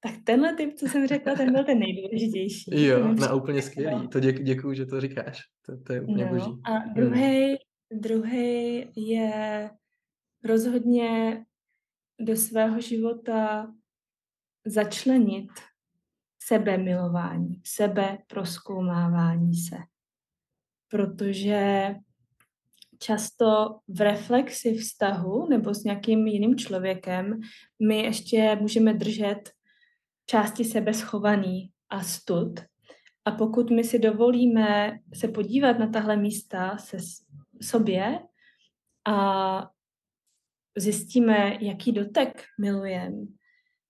[0.00, 2.70] Tak tenhle typ, co jsem řekla, ten byl ten nejdůležitější.
[2.86, 4.08] Jo, na úplně skvělý.
[4.08, 5.40] To děk, děkuju, že to říkáš.
[5.66, 6.30] To, to je úplně no.
[6.30, 6.50] boží.
[6.64, 7.56] A druhý, hmm.
[8.00, 9.70] druhý je
[10.44, 11.38] rozhodně
[12.20, 13.72] do svého života
[14.66, 15.50] začlenit
[16.42, 19.76] sebemilování, sebe proskoumávání se.
[20.88, 21.94] Protože
[22.98, 27.40] často v reflexi vztahu nebo s nějakým jiným člověkem
[27.88, 29.50] my ještě můžeme držet
[30.26, 32.60] části sebe schovaný a stud.
[33.24, 36.96] A pokud my si dovolíme se podívat na tahle místa se
[37.62, 38.18] sobě
[39.06, 39.70] a
[40.78, 43.26] zjistíme, jaký dotek milujeme,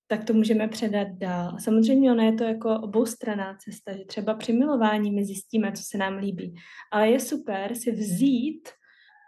[0.06, 1.56] tak to můžeme předat dál.
[1.58, 5.98] Samozřejmě ono je to jako oboustraná cesta, že třeba při milování my zjistíme, co se
[5.98, 6.54] nám líbí.
[6.92, 8.68] Ale je super si vzít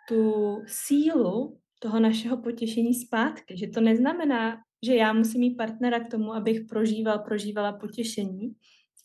[0.09, 0.33] tu
[0.67, 6.35] sílu toho našeho potěšení zpátky, že to neznamená, že já musím mít partnera k tomu,
[6.35, 8.53] abych prožíval, prožívala potěšení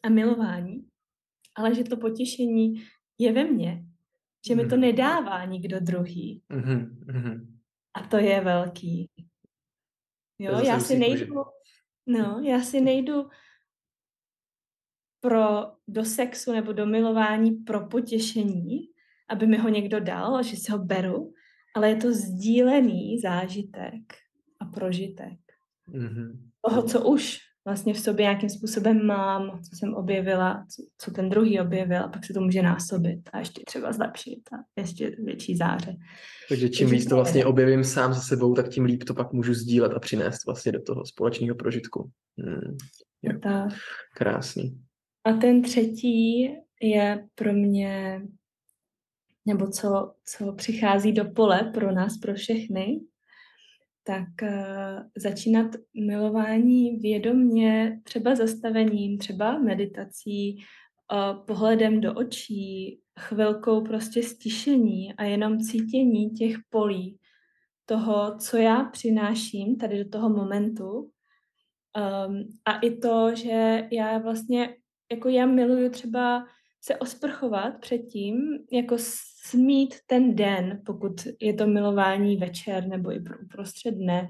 [0.04, 0.86] a milování,
[1.56, 2.84] ale že to potěšení
[3.20, 3.84] je ve mně
[4.48, 4.82] že mi to mhm.
[4.82, 6.42] nedává nikdo druhý.
[6.50, 7.48] Mm-hmm.
[7.94, 9.10] A to je velký.
[10.40, 11.36] Jo, já si nejdu,
[12.08, 13.30] no, já si nejdu
[15.20, 18.80] pro, do sexu nebo do milování pro potěšení,
[19.30, 21.34] aby mi ho někdo dal, že si ho beru,
[21.76, 24.14] ale je to sdílený zážitek
[24.60, 25.40] a prožitek.
[25.90, 26.50] Mm-hmm.
[26.62, 31.30] Toho, co už vlastně v sobě nějakým způsobem mám, co jsem objevila, co, co ten
[31.30, 35.56] druhý objevil a pak se to může násobit a ještě třeba zlepšit a ještě větší
[35.56, 35.96] záře.
[36.50, 39.54] Takže čím víc to vlastně objevím sám se sebou, tak tím líp to pak můžu
[39.54, 42.12] sdílet a přinést vlastně do toho společného prožitku.
[42.38, 42.78] Hmm.
[43.22, 43.40] Jo.
[43.44, 43.74] Tak.
[44.16, 44.82] Krásný.
[45.24, 46.50] A ten třetí
[46.82, 48.22] je pro mě,
[49.46, 53.00] nebo co, co přichází do pole pro nás, pro všechny,
[54.04, 54.50] tak uh,
[55.18, 55.66] začínat
[56.06, 65.60] milování vědomně, třeba zastavením, třeba meditací, uh, pohledem do očí, chvilkou prostě stišení a jenom
[65.60, 67.20] cítění těch polí,
[67.86, 71.12] toho, co já přináším tady do toho momentu.
[72.28, 74.76] Um, a i to, že já vlastně,
[75.12, 76.46] jako já miluju třeba
[76.82, 78.38] se osprchovat předtím,
[78.72, 78.96] jako
[79.46, 83.20] smít ten den, pokud je to milování večer nebo i
[83.52, 84.30] prostřed dne,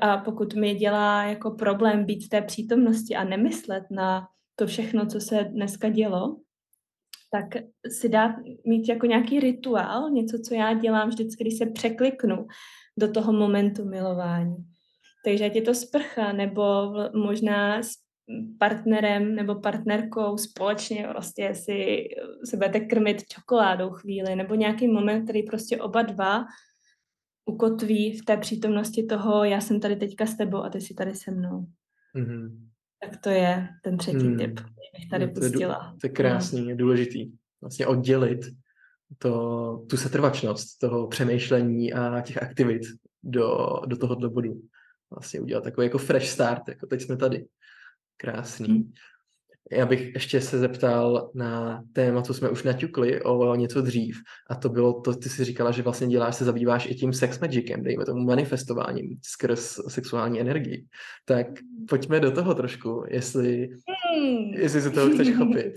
[0.00, 5.06] a pokud mi dělá jako problém být v té přítomnosti a nemyslet na to všechno,
[5.06, 6.36] co se dneska dělo,
[7.32, 12.46] tak si dát mít jako nějaký rituál, něco, co já dělám vždycky, když se překliknu
[12.98, 14.56] do toho momentu milování.
[15.24, 17.82] Takže ať je to sprcha, nebo možná
[18.58, 22.08] partnerem nebo partnerkou společně prostě si
[22.44, 26.44] se budete krmit čokoládou chvíli, nebo nějaký moment, který prostě oba dva
[27.44, 31.14] ukotví v té přítomnosti toho, já jsem tady teďka s tebou a ty jsi tady
[31.14, 31.66] se mnou.
[32.16, 32.58] Mm-hmm.
[33.00, 34.38] Tak to je ten třetí mm.
[34.38, 35.90] typ, který bych tady no, to pustila.
[35.92, 37.32] Je, to je krásný, je důležitý.
[37.60, 38.40] Vlastně oddělit
[39.18, 42.82] to, tu setrvačnost toho přemýšlení a těch aktivit
[43.22, 44.60] do, do tohohle bodu.
[45.10, 47.46] Vlastně udělat takový jako fresh start, jako teď jsme tady.
[48.16, 48.68] Krásný.
[48.68, 48.92] Hmm.
[49.72, 54.22] Já bych ještě se zeptal na téma, co jsme už naťukli o něco dřív.
[54.50, 57.40] A to bylo to, ty jsi říkala, že vlastně děláš, se zabýváš i tím sex
[57.40, 60.86] magicem, dejme tomu manifestováním skrz sexuální energii.
[61.24, 61.46] Tak
[61.88, 64.54] pojďme do toho trošku, jestli, hmm.
[64.54, 65.74] jestli se toho chceš chopit.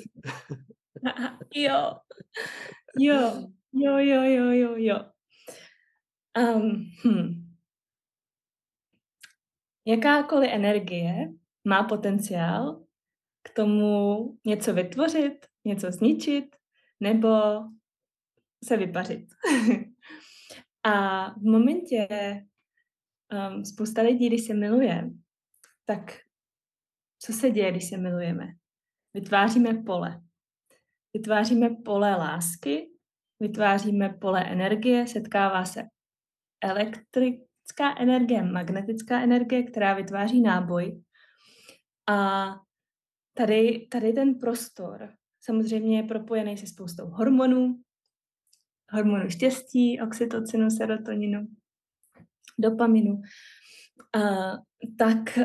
[1.56, 1.94] jo.
[3.00, 3.48] Jo.
[3.74, 5.00] Jo, jo, jo, jo, jo.
[6.38, 7.48] Um, hm.
[9.86, 11.34] Jakákoliv energie
[11.68, 12.84] má potenciál
[13.44, 16.56] k tomu něco vytvořit, něco zničit
[17.00, 17.30] nebo
[18.64, 19.28] se vypařit.
[20.84, 22.08] a v momentě
[23.50, 25.10] um, spousta lidí, když se miluje,
[25.86, 26.20] tak
[27.20, 28.48] co se děje, když se milujeme?
[29.14, 30.22] Vytváříme pole.
[31.14, 32.90] Vytváříme pole lásky,
[33.40, 35.84] vytváříme pole energie, setkává se
[36.64, 41.04] elektrická energie, magnetická energie, která vytváří náboj
[42.10, 42.48] a
[43.34, 47.82] tady, tady ten prostor samozřejmě je propojený se spoustou hormonů,
[48.92, 51.48] hormonů štěstí, oxytocinu, serotoninu,
[52.60, 53.22] dopaminu.
[54.16, 54.22] A,
[54.98, 55.40] tak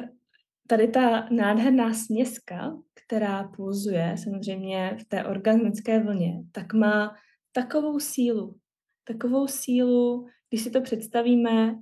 [0.66, 7.16] tady ta nádherná směska, která pulzuje samozřejmě v té orgasmické vlně, tak má
[7.52, 8.58] takovou sílu,
[9.04, 11.74] takovou sílu, když si to představíme,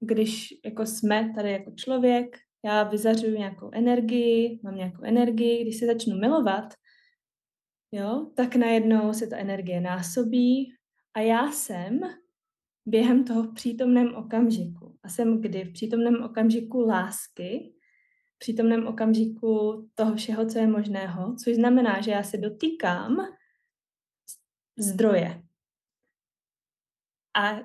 [0.00, 5.86] když jako jsme tady jako člověk, já vyzařuju nějakou energii, mám nějakou energii, když se
[5.86, 6.74] začnu milovat,
[7.92, 10.74] jo, tak najednou se ta energie násobí
[11.14, 12.00] a já jsem
[12.86, 14.98] během toho přítomném okamžiku.
[15.02, 15.64] A jsem kdy?
[15.64, 17.74] V přítomném okamžiku lásky,
[18.34, 23.16] v přítomném okamžiku toho všeho, co je možného, což znamená, že já se dotýkám
[24.78, 25.42] zdroje.
[27.36, 27.60] A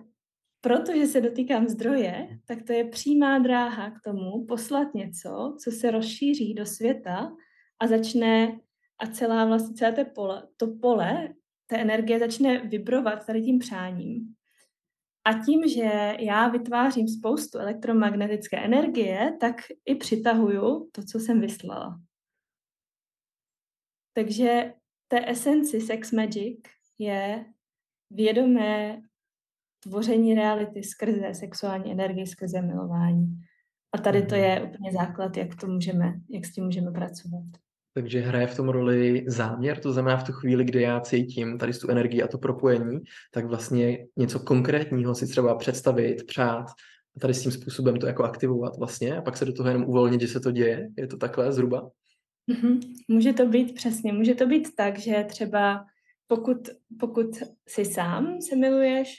[0.64, 5.92] protože se dotýkám zdroje, tak to je přímá dráha k tomu poslat něco, co se
[5.92, 7.36] rozšíří do světa
[7.80, 8.60] a začne
[9.00, 11.34] a celá vlastně celé to pole, to pole
[11.68, 14.36] té energie začne vibrovat tady tím přáním.
[15.26, 19.56] A tím, že já vytvářím spoustu elektromagnetické energie, tak
[19.86, 22.02] i přitahuju to, co jsem vyslala.
[24.14, 24.74] Takže
[25.08, 26.60] té esenci Sex Magic
[27.00, 27.46] je
[28.10, 29.02] vědomé
[29.84, 33.28] tvoření reality skrze sexuální energii, skrze milování.
[33.94, 34.44] A tady to mhm.
[34.44, 37.44] je úplně základ, jak to můžeme, jak s tím můžeme pracovat.
[37.94, 41.74] Takže hraje v tom roli záměr, to znamená v tu chvíli, kdy já cítím tady
[41.74, 43.00] tu energii a to propojení,
[43.32, 46.66] tak vlastně něco konkrétního si třeba představit, přát
[47.18, 49.84] a tady s tím způsobem to jako aktivovat vlastně a pak se do toho jenom
[49.84, 50.90] uvolnit, že se to děje.
[50.98, 51.90] Je to takhle zhruba?
[52.52, 52.80] Mm-hmm.
[53.08, 55.86] Může to být přesně, může to být tak, že třeba
[56.28, 56.70] pokud,
[57.00, 57.28] pokud
[57.68, 59.16] si sám se miluješ,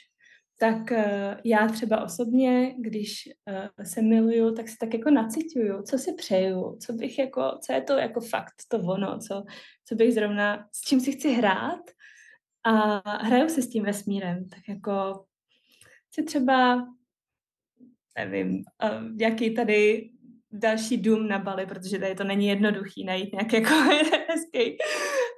[0.59, 0.97] tak uh,
[1.43, 6.77] já třeba osobně, když uh, se miluju, tak se tak jako nacituju, co si přeju,
[6.85, 9.43] co bych jako, co je to jako fakt, to ono, co,
[9.85, 11.81] co bych zrovna, s čím si chci hrát.
[12.63, 15.25] A hraju se s tím vesmírem, tak jako
[16.11, 16.87] si třeba,
[18.17, 20.09] nevím, uh, jaký tady
[20.51, 23.73] další dům na Bali, protože tady to není jednoduchý najít nějaký jako
[24.29, 24.77] hezký,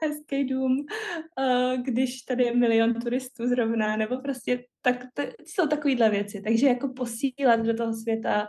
[0.02, 6.10] hezký dům, uh, když tady je milion turistů zrovna, nebo prostě tak, to jsou takovýhle
[6.10, 6.42] věci.
[6.42, 8.48] Takže jako posílat do toho světa,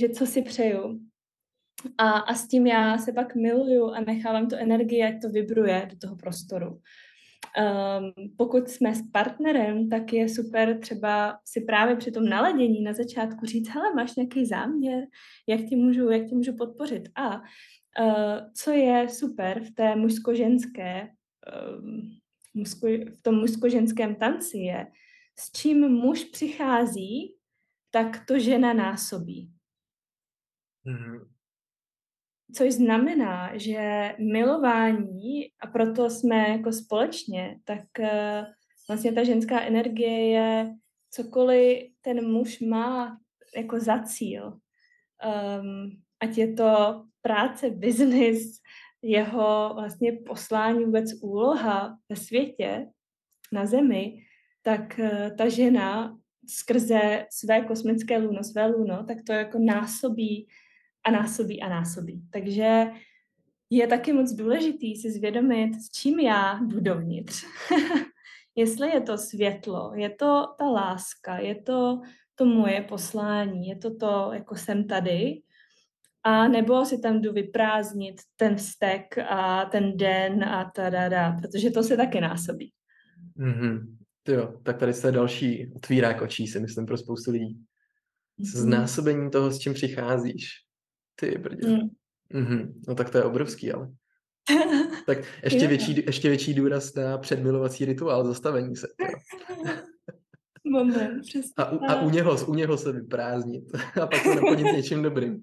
[0.00, 1.00] že co si přeju.
[1.98, 5.88] A, a s tím já se pak miluju a nechávám tu energii, ať to vibruje
[5.90, 6.80] do toho prostoru.
[7.58, 12.92] Um, pokud jsme s partnerem, tak je super třeba si právě při tom naladění na
[12.92, 15.04] začátku říct, hele, máš nějaký záměr,
[15.46, 17.02] jak ti můžu, jak ti můžu podpořit.
[17.16, 17.42] A
[18.54, 21.10] co je super v té mužsko-ženské,
[22.54, 24.86] mužsko, v tom mužsko-ženském tanci je,
[25.38, 27.34] s čím muž přichází,
[27.90, 29.52] tak to žena násobí.
[30.86, 31.28] Mm-hmm.
[32.54, 38.44] Což znamená, že milování, a proto jsme jako společně, tak uh,
[38.88, 40.74] vlastně ta ženská energie je
[41.10, 43.18] cokoliv ten muž má
[43.56, 44.46] jako za cíl.
[44.48, 48.60] Um, ať je to práce, biznis,
[49.02, 52.86] jeho vlastně poslání, vůbec úloha ve světě,
[53.52, 54.22] na zemi,
[54.62, 60.48] tak uh, ta žena skrze své kosmické luno, své luno, tak to jako násobí
[61.04, 62.22] a násobí a násobí.
[62.30, 62.86] Takže
[63.70, 67.46] je taky moc důležitý si zvědomit, s čím já jdu dovnitř.
[68.56, 72.00] Jestli je to světlo, je to ta láska, je to
[72.34, 75.42] to moje poslání, je to to, jako jsem tady,
[76.28, 80.72] a nebo si tam jdu vyprázdnit ten vztek a ten den a
[81.08, 82.72] da, protože to se taky násobí.
[83.38, 83.96] Mm-hmm.
[84.28, 87.54] Jo, tak tady se další otvírák očí, si myslím, pro spoustu lidí.
[87.54, 88.60] Mm-hmm.
[88.60, 90.50] Znásobení toho, s čím přicházíš.
[91.14, 91.68] Ty brdě.
[91.68, 91.88] Mm.
[92.34, 92.72] Mm-hmm.
[92.88, 93.90] No tak to je obrovský, ale.
[95.06, 98.88] Tak ještě, větší, ještě větší důraz na předmilovací rituál, zastavení se.
[100.68, 101.52] Moment, přesně.
[101.56, 103.64] A, u, a u, něho, u něho se vyprázdnit
[104.02, 105.42] a pak se naplnit něčím dobrým.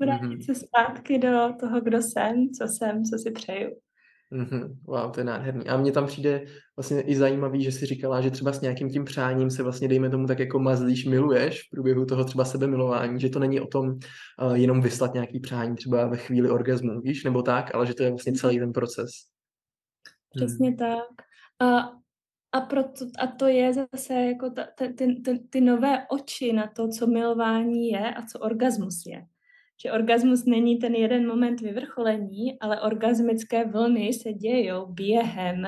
[0.00, 0.44] Vrátit mm-hmm.
[0.44, 3.70] se zpátky do toho, kdo jsem, co jsem, co si přeju.
[4.32, 4.76] Mm-hmm.
[4.86, 5.66] Wow, to je nádherný.
[5.66, 6.44] A mně tam přijde
[6.76, 10.10] vlastně i zajímavý, že si říkala, že třeba s nějakým tím přáním se vlastně, dejme
[10.10, 13.88] tomu, tak jako mazlíš, miluješ v průběhu toho třeba sebemilování, že to není o tom
[13.88, 18.02] uh, jenom vyslat nějaký přání třeba ve chvíli orgasmu, víš, nebo tak, ale že to
[18.02, 19.10] je vlastně celý ten proces.
[20.34, 20.76] Přesně hmm.
[20.76, 21.06] tak.
[21.60, 21.90] A,
[22.52, 26.66] a, proto, a to je zase jako ta, ta, ty, ty, ty nové oči na
[26.76, 29.26] to, co milování je a co orgasmus je
[29.82, 35.66] že orgasmus není ten jeden moment vyvrcholení, ale orgasmické vlny se dějou během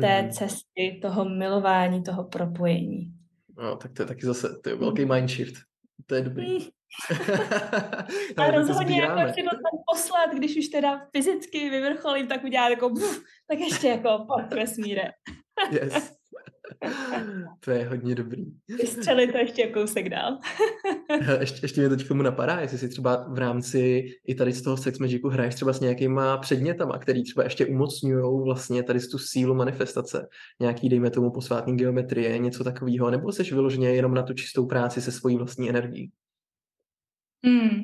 [0.00, 0.30] té mm.
[0.30, 3.12] cesty, toho milování, toho propojení.
[3.58, 5.54] No, tak to je taky zase to je velký mind shift.
[6.06, 6.58] To je dobrý.
[6.58, 6.64] Mm.
[8.36, 12.90] a rozhodně jako si to tam poslat, když už teda fyzicky vyvrcholím, tak udělat jako
[12.90, 15.10] buf, tak ještě jako pak vesmíre.
[15.70, 16.14] Yes.
[17.60, 18.44] to je hodně dobrý.
[18.68, 20.38] Vystřelit to ještě kousek dál.
[21.40, 24.62] ještě, ještě mě teď k tomu napadá, jestli si třeba v rámci i tady z
[24.62, 29.08] toho Sex Magicu hraješ třeba s nějakýma předmětama, který třeba ještě umocňují vlastně tady z
[29.08, 30.28] tu sílu manifestace.
[30.60, 35.02] Nějaký, dejme tomu, posvátný geometrie, něco takového, nebo jsi vyloženě jenom na tu čistou práci
[35.02, 36.12] se svojí vlastní energií?
[37.44, 37.82] Hmm.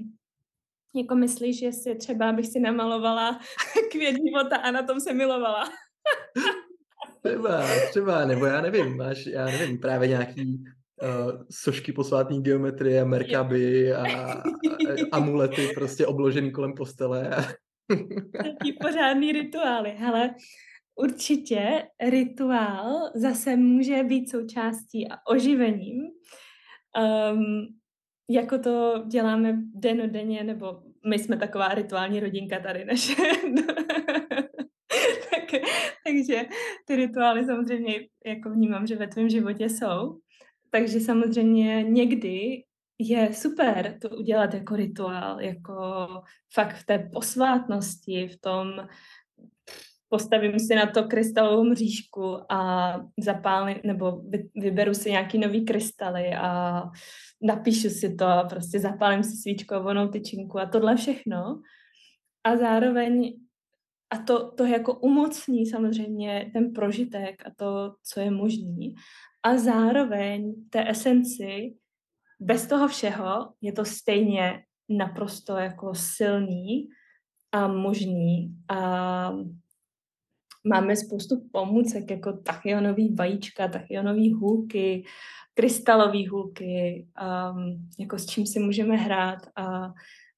[0.95, 3.41] Jako myslíš, že si třeba bych si namalovala
[3.93, 5.65] květ života a na tom se milovala?
[7.25, 10.65] Třeba, třeba, nebo já nevím, máš, já nevím, právě nějaký
[11.03, 14.43] uh, sošky posvátný geometrie, merkaby a, a
[15.13, 17.31] amulety prostě obložený kolem postele.
[18.37, 19.91] Taký pořádný rituály.
[19.91, 20.35] Hele,
[20.95, 26.03] určitě rituál zase může být součástí a oživením.
[27.33, 27.67] Um,
[28.31, 33.15] jako to děláme denodenně, nebo my jsme taková rituální rodinka tady naše
[36.11, 36.49] takže
[36.87, 37.95] ty rituály samozřejmě
[38.27, 40.19] jako vnímám, že ve tvém životě jsou.
[40.71, 42.65] Takže samozřejmě někdy
[42.99, 45.75] je super to udělat jako rituál, jako
[46.55, 48.89] fakt v té posvátnosti, v tom
[50.09, 54.23] postavím si na to krystalovou mřížku a zapálím, nebo
[54.55, 56.83] vyberu si nějaký nový krystaly a
[57.43, 61.61] napíšu si to a prostě zapálím si svíčkovanou tyčinku a tohle všechno.
[62.45, 63.35] A zároveň
[64.11, 68.95] a to, to jako umocní samozřejmě ten prožitek a to, co je možný.
[69.43, 71.75] A zároveň té esenci,
[72.41, 76.89] bez toho všeho je to stejně naprosto jako silný
[77.53, 78.55] a možný.
[78.69, 79.33] A,
[80.65, 85.05] máme spoustu pomůcek, jako tachyonový vajíčka, tachyonový hůlky,
[85.55, 89.39] krystalové hůlky, um, jako s čím si můžeme hrát.
[89.57, 89.93] A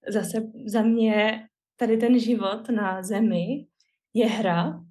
[0.08, 3.66] zase za mě tady ten život na zemi
[4.14, 4.84] je hra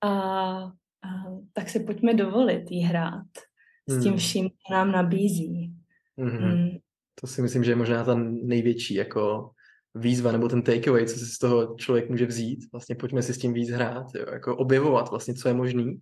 [0.00, 0.72] a, a
[1.52, 3.26] tak se pojďme dovolit jí hrát
[3.88, 4.18] s tím hmm.
[4.18, 5.72] vším, co nám nabízí.
[6.18, 6.54] Mm-hmm.
[6.54, 6.78] Mm.
[7.20, 9.50] To si myslím, že je možná ta největší jako
[9.94, 12.72] výzva nebo ten takeaway, co si z toho člověk může vzít.
[12.72, 16.00] Vlastně pojďme si s tím víc hrát, jo, jako objevovat vlastně, co je možný,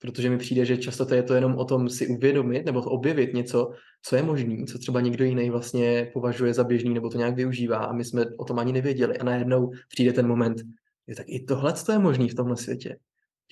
[0.00, 3.34] protože mi přijde, že často to je to jenom o tom si uvědomit nebo objevit
[3.34, 3.70] něco,
[4.02, 7.76] co je možný, co třeba někdo jiný vlastně považuje za běžný nebo to nějak využívá
[7.76, 10.62] a my jsme o tom ani nevěděli a najednou přijde ten moment,
[11.06, 12.96] je tak i tohle je možný v tomhle světě.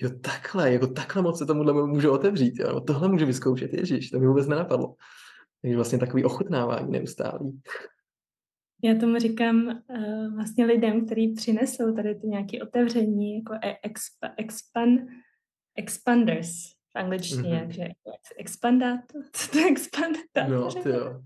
[0.01, 4.19] Jo, takhle, jako takhle moc se tomuhle můžu otevřít, jo, tohle můžu vyzkoušet, ježiš, to
[4.19, 4.95] mi vůbec nenapadlo.
[5.61, 7.61] Takže vlastně takový ochutnávání neustálý.
[8.83, 14.13] Já tomu říkám uh, vlastně lidem, kteří přinesou tady ty nějaké otevření, jako e, exp,
[14.37, 15.01] expand,
[15.79, 16.49] expanders
[16.91, 17.81] v angličtině, mm-hmm.
[17.81, 20.47] jako expandátor, co to je expandátor?
[20.49, 21.21] No, ty jo,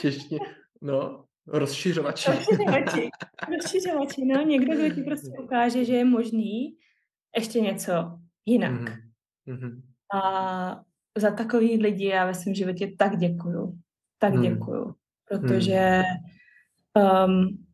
[0.00, 0.40] češtině,
[0.82, 2.30] no, rozšiřovači.
[2.30, 3.08] Rozšiřovači,
[3.56, 6.76] rozšiřovači, no, někdo, kdo ti prostě ukáže, že je možný
[7.36, 7.92] ještě něco
[8.46, 8.80] jinak.
[9.48, 9.82] Mm-hmm.
[10.14, 10.82] A
[11.18, 13.78] za takový lidi já ve svém životě tak děkuju.
[14.18, 14.42] Tak mm.
[14.42, 14.94] děkuju.
[15.28, 16.02] Protože
[16.96, 17.66] um,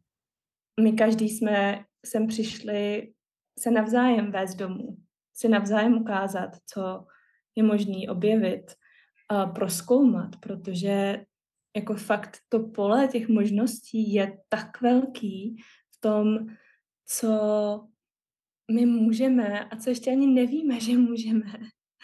[0.81, 3.13] my každý jsme sem přišli
[3.59, 4.97] se navzájem vést domů,
[5.35, 7.07] si navzájem ukázat, co
[7.57, 8.75] je možný objevit,
[9.29, 11.25] a proskoumat, protože
[11.77, 15.57] jako fakt to pole těch možností je tak velký
[15.97, 16.47] v tom,
[17.07, 17.31] co
[18.73, 21.53] my můžeme a co ještě ani nevíme, že můžeme.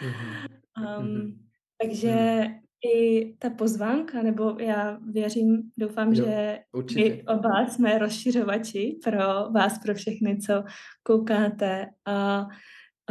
[0.02, 1.00] Mm-hmm.
[1.00, 1.48] Um,
[1.82, 2.54] takže mm.
[2.94, 7.04] i ta pozvánka, nebo já věřím, doufám, jo, že určitě.
[7.04, 10.64] my oba jsme rozšiřovači pro vás, pro všechny, co
[11.02, 12.46] koukáte a,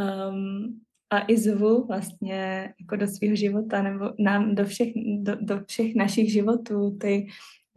[0.00, 0.80] um,
[1.10, 4.88] a i zvu vlastně jako do svého života nebo nám do všech,
[5.20, 7.26] do, do všech našich životů ty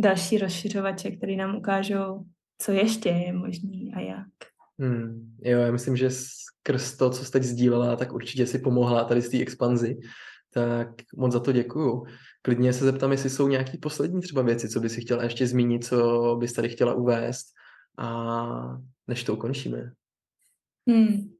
[0.01, 2.25] další rozšiřovače, které nám ukážou,
[2.57, 4.27] co ještě je možný a jak.
[4.79, 9.03] Hmm, jo, já myslím, že skrz to, co jste teď sdílela, tak určitě si pomohla
[9.03, 9.97] tady z té expanzi.
[10.53, 12.05] Tak moc za to děkuju.
[12.41, 15.85] Klidně se zeptám, jestli jsou nějaké poslední třeba věci, co by si chtěla ještě zmínit,
[15.85, 17.45] co bys tady chtěla uvést
[17.97, 19.91] a než to ukončíme.
[20.89, 21.33] Hmm.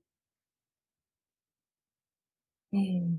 [2.74, 3.18] Hmm.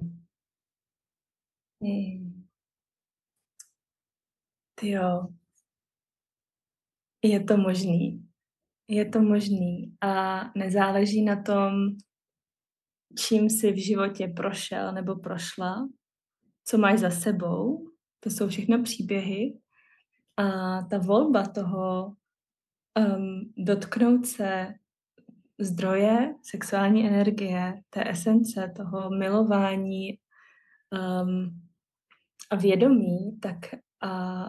[4.75, 5.29] Ty jo.
[7.23, 8.25] Je to možný
[8.89, 11.97] je to možný a nezáleží na tom,
[13.19, 15.89] čím jsi v životě prošel nebo prošla,
[16.65, 17.91] co máš za sebou.
[18.21, 19.59] To jsou všechno příběhy.
[20.37, 20.45] A
[20.83, 22.17] ta volba toho
[22.99, 24.75] um, dotknout se
[25.61, 30.19] zdroje sexuální energie, té esence, toho milování
[30.93, 31.63] um,
[32.51, 33.57] a vědomí, tak,
[34.03, 34.45] a,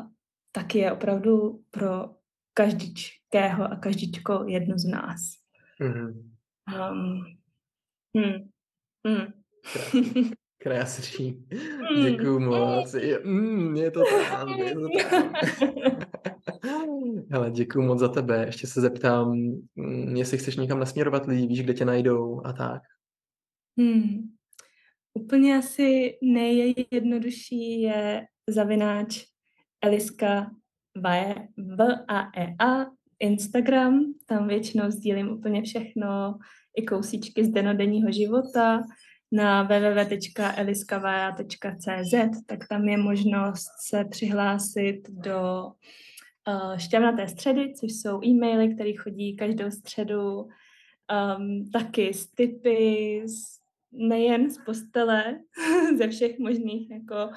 [0.51, 2.09] tak je opravdu pro
[2.53, 5.21] každičkého a každičko jednu z nás.
[5.81, 6.31] Mm-hmm.
[6.91, 7.25] Um,
[8.17, 8.49] hmm.
[9.07, 9.33] Hmm.
[10.65, 11.45] Krásný.
[11.95, 12.05] Mm.
[12.05, 12.93] Děkuju moc.
[12.93, 15.33] Je, mm, je to tam, je to tam.
[17.31, 18.45] Hele, děkuju moc za tebe.
[18.45, 19.31] Ještě se zeptám,
[19.75, 22.81] mm, jestli chceš někam nasměrovat lidi, víš, kde tě najdou a tak.
[23.79, 24.29] Hmm.
[25.13, 29.23] Úplně asi nejjednodušší je zavináč
[29.81, 30.51] Eliska
[30.95, 32.85] v a e a
[33.19, 36.37] Instagram, tam většinou sdílím úplně všechno,
[36.77, 38.81] i kousíčky z denodenního života
[39.35, 42.13] na www.eliskavaja.cz,
[42.45, 45.65] tak tam je možnost se přihlásit do
[46.47, 50.49] uh, šťavnaté středy, což jsou e-maily, které chodí každou středu, um,
[51.73, 53.59] taky z typy, z,
[53.91, 55.39] nejen z postele,
[55.97, 57.29] ze všech možných jako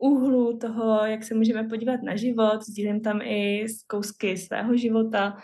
[0.00, 2.62] úhlu toho, jak se můžeme podívat na život.
[2.62, 5.36] Sdílím tam i kousky svého života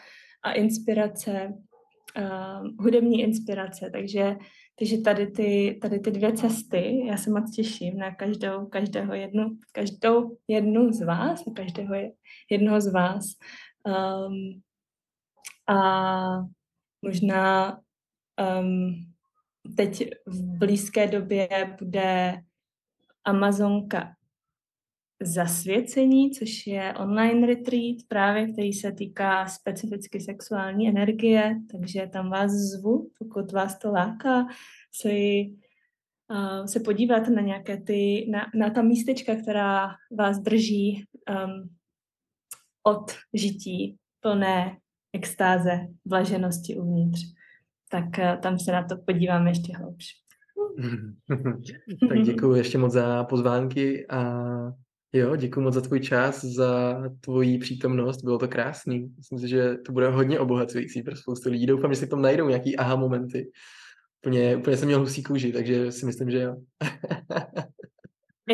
[0.43, 1.53] a inspirace,
[2.19, 4.37] uh, hudební inspirace, takže,
[4.79, 9.59] takže tady, ty, tady ty dvě cesty, já se moc těším na každou, každého jednu,
[9.73, 11.95] každou jednu z vás, každého
[12.51, 13.25] jednoho z vás.
[13.87, 14.63] Um,
[15.69, 15.79] a
[17.03, 17.79] možná
[18.61, 18.95] um,
[19.77, 22.43] teď v blízké době bude
[23.25, 24.16] Amazonka
[25.23, 32.53] zasvěcení, což je online retreat právě, který se týká specificky sexuální energie, takže tam vás
[32.53, 34.47] zvu, pokud vás to láká,
[35.01, 35.11] se,
[36.31, 39.89] uh, se podívat na nějaké ty, na, na ta místečka, která
[40.19, 41.77] vás drží um,
[42.83, 44.77] od žití plné
[45.13, 47.21] extáze, blaženosti uvnitř.
[47.91, 50.07] tak eh, tam se na to podívám ještě hloubš.
[52.09, 54.43] tak děkuji ještě moc za pozvánky a
[55.19, 59.13] jo, děkuji moc za tvůj čas, za tvoji přítomnost, bylo to krásný.
[59.17, 61.67] Myslím si, že to bude hodně obohacující pro spoustu lidí.
[61.67, 63.51] Doufám, že si tam najdou nějaký aha momenty.
[64.23, 66.57] Úplně, úplně jsem měl husí kůži, takže si myslím, že jo.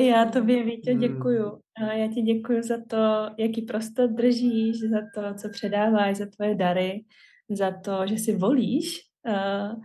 [0.00, 1.00] Já tobě, Vítě, hmm.
[1.00, 1.58] děkuju.
[1.82, 6.54] A já ti děkuju za to, jaký prostor držíš, za to, co předáváš, za tvoje
[6.54, 7.04] dary,
[7.50, 9.82] za to, že si volíš uh,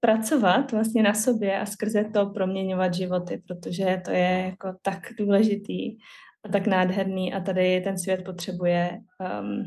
[0.00, 5.98] pracovat vlastně na sobě a skrze to proměňovat životy, protože to je jako tak důležitý
[6.44, 9.00] a tak nádherný a tady ten svět potřebuje
[9.40, 9.64] um,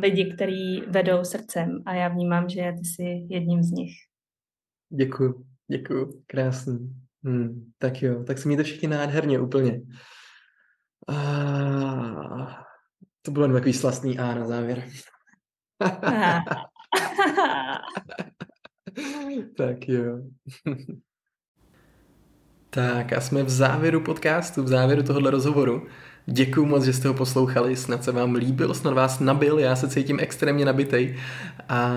[0.00, 3.92] lidi, kteří vedou srdcem a já vnímám, že ty jsi jedním z nich.
[4.90, 6.78] Děkuju, děkuju, krásný.
[7.24, 9.80] Hmm, tak jo, tak se mějte všichni nádherně úplně.
[11.08, 12.64] Ah,
[13.22, 14.84] to bylo takový slastný A na závěr.
[19.56, 20.18] tak jo.
[22.70, 25.86] tak a jsme v závěru podcastu, v závěru tohohle rozhovoru.
[26.26, 29.88] Děkuji moc, že jste ho poslouchali, snad se vám líbil, snad vás nabil, já se
[29.88, 31.16] cítím extrémně nabitej
[31.68, 31.94] a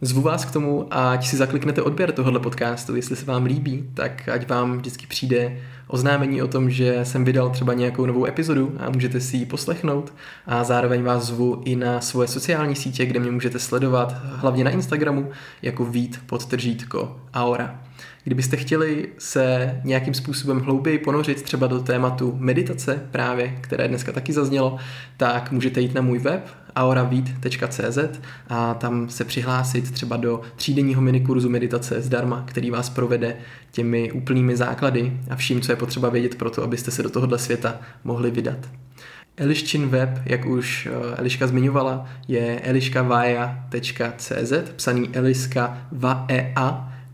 [0.00, 4.28] Zvu vás k tomu, ať si zakliknete odběr tohohle podcastu, jestli se vám líbí, tak
[4.28, 8.90] ať vám vždycky přijde oznámení o tom, že jsem vydal třeba nějakou novou epizodu a
[8.90, 10.12] můžete si ji poslechnout
[10.46, 14.70] a zároveň vás zvu i na svoje sociální sítě, kde mě můžete sledovat, hlavně na
[14.70, 15.30] Instagramu,
[15.62, 17.87] jako vít podtržítko aura.
[18.28, 24.32] Kdybyste chtěli se nějakým způsobem hlouběji ponořit třeba do tématu meditace právě, které dneska taky
[24.32, 24.76] zaznělo,
[25.16, 27.98] tak můžete jít na můj web auravid.cz
[28.48, 33.36] a tam se přihlásit třeba do třídenního minikurzu meditace zdarma, který vás provede
[33.70, 37.38] těmi úplnými základy a vším, co je potřeba vědět pro to, abyste se do tohohle
[37.38, 38.58] světa mohli vydat.
[39.36, 45.88] Eliščin web, jak už eh, Eliška zmiňovala, je eliškavaja.cz, psaný Eliska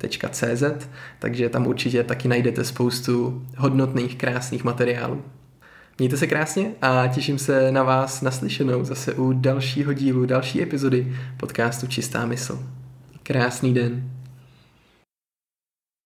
[0.06, 0.88] vaea, cz,
[1.18, 5.22] takže tam určitě taky najdete spoustu hodnotných, krásných materiálů.
[5.98, 11.16] Mějte se krásně a těším se na vás naslyšenou zase u dalšího dílu, další epizody
[11.36, 12.62] podcastu Čistá mysl.
[13.22, 14.13] Krásný den.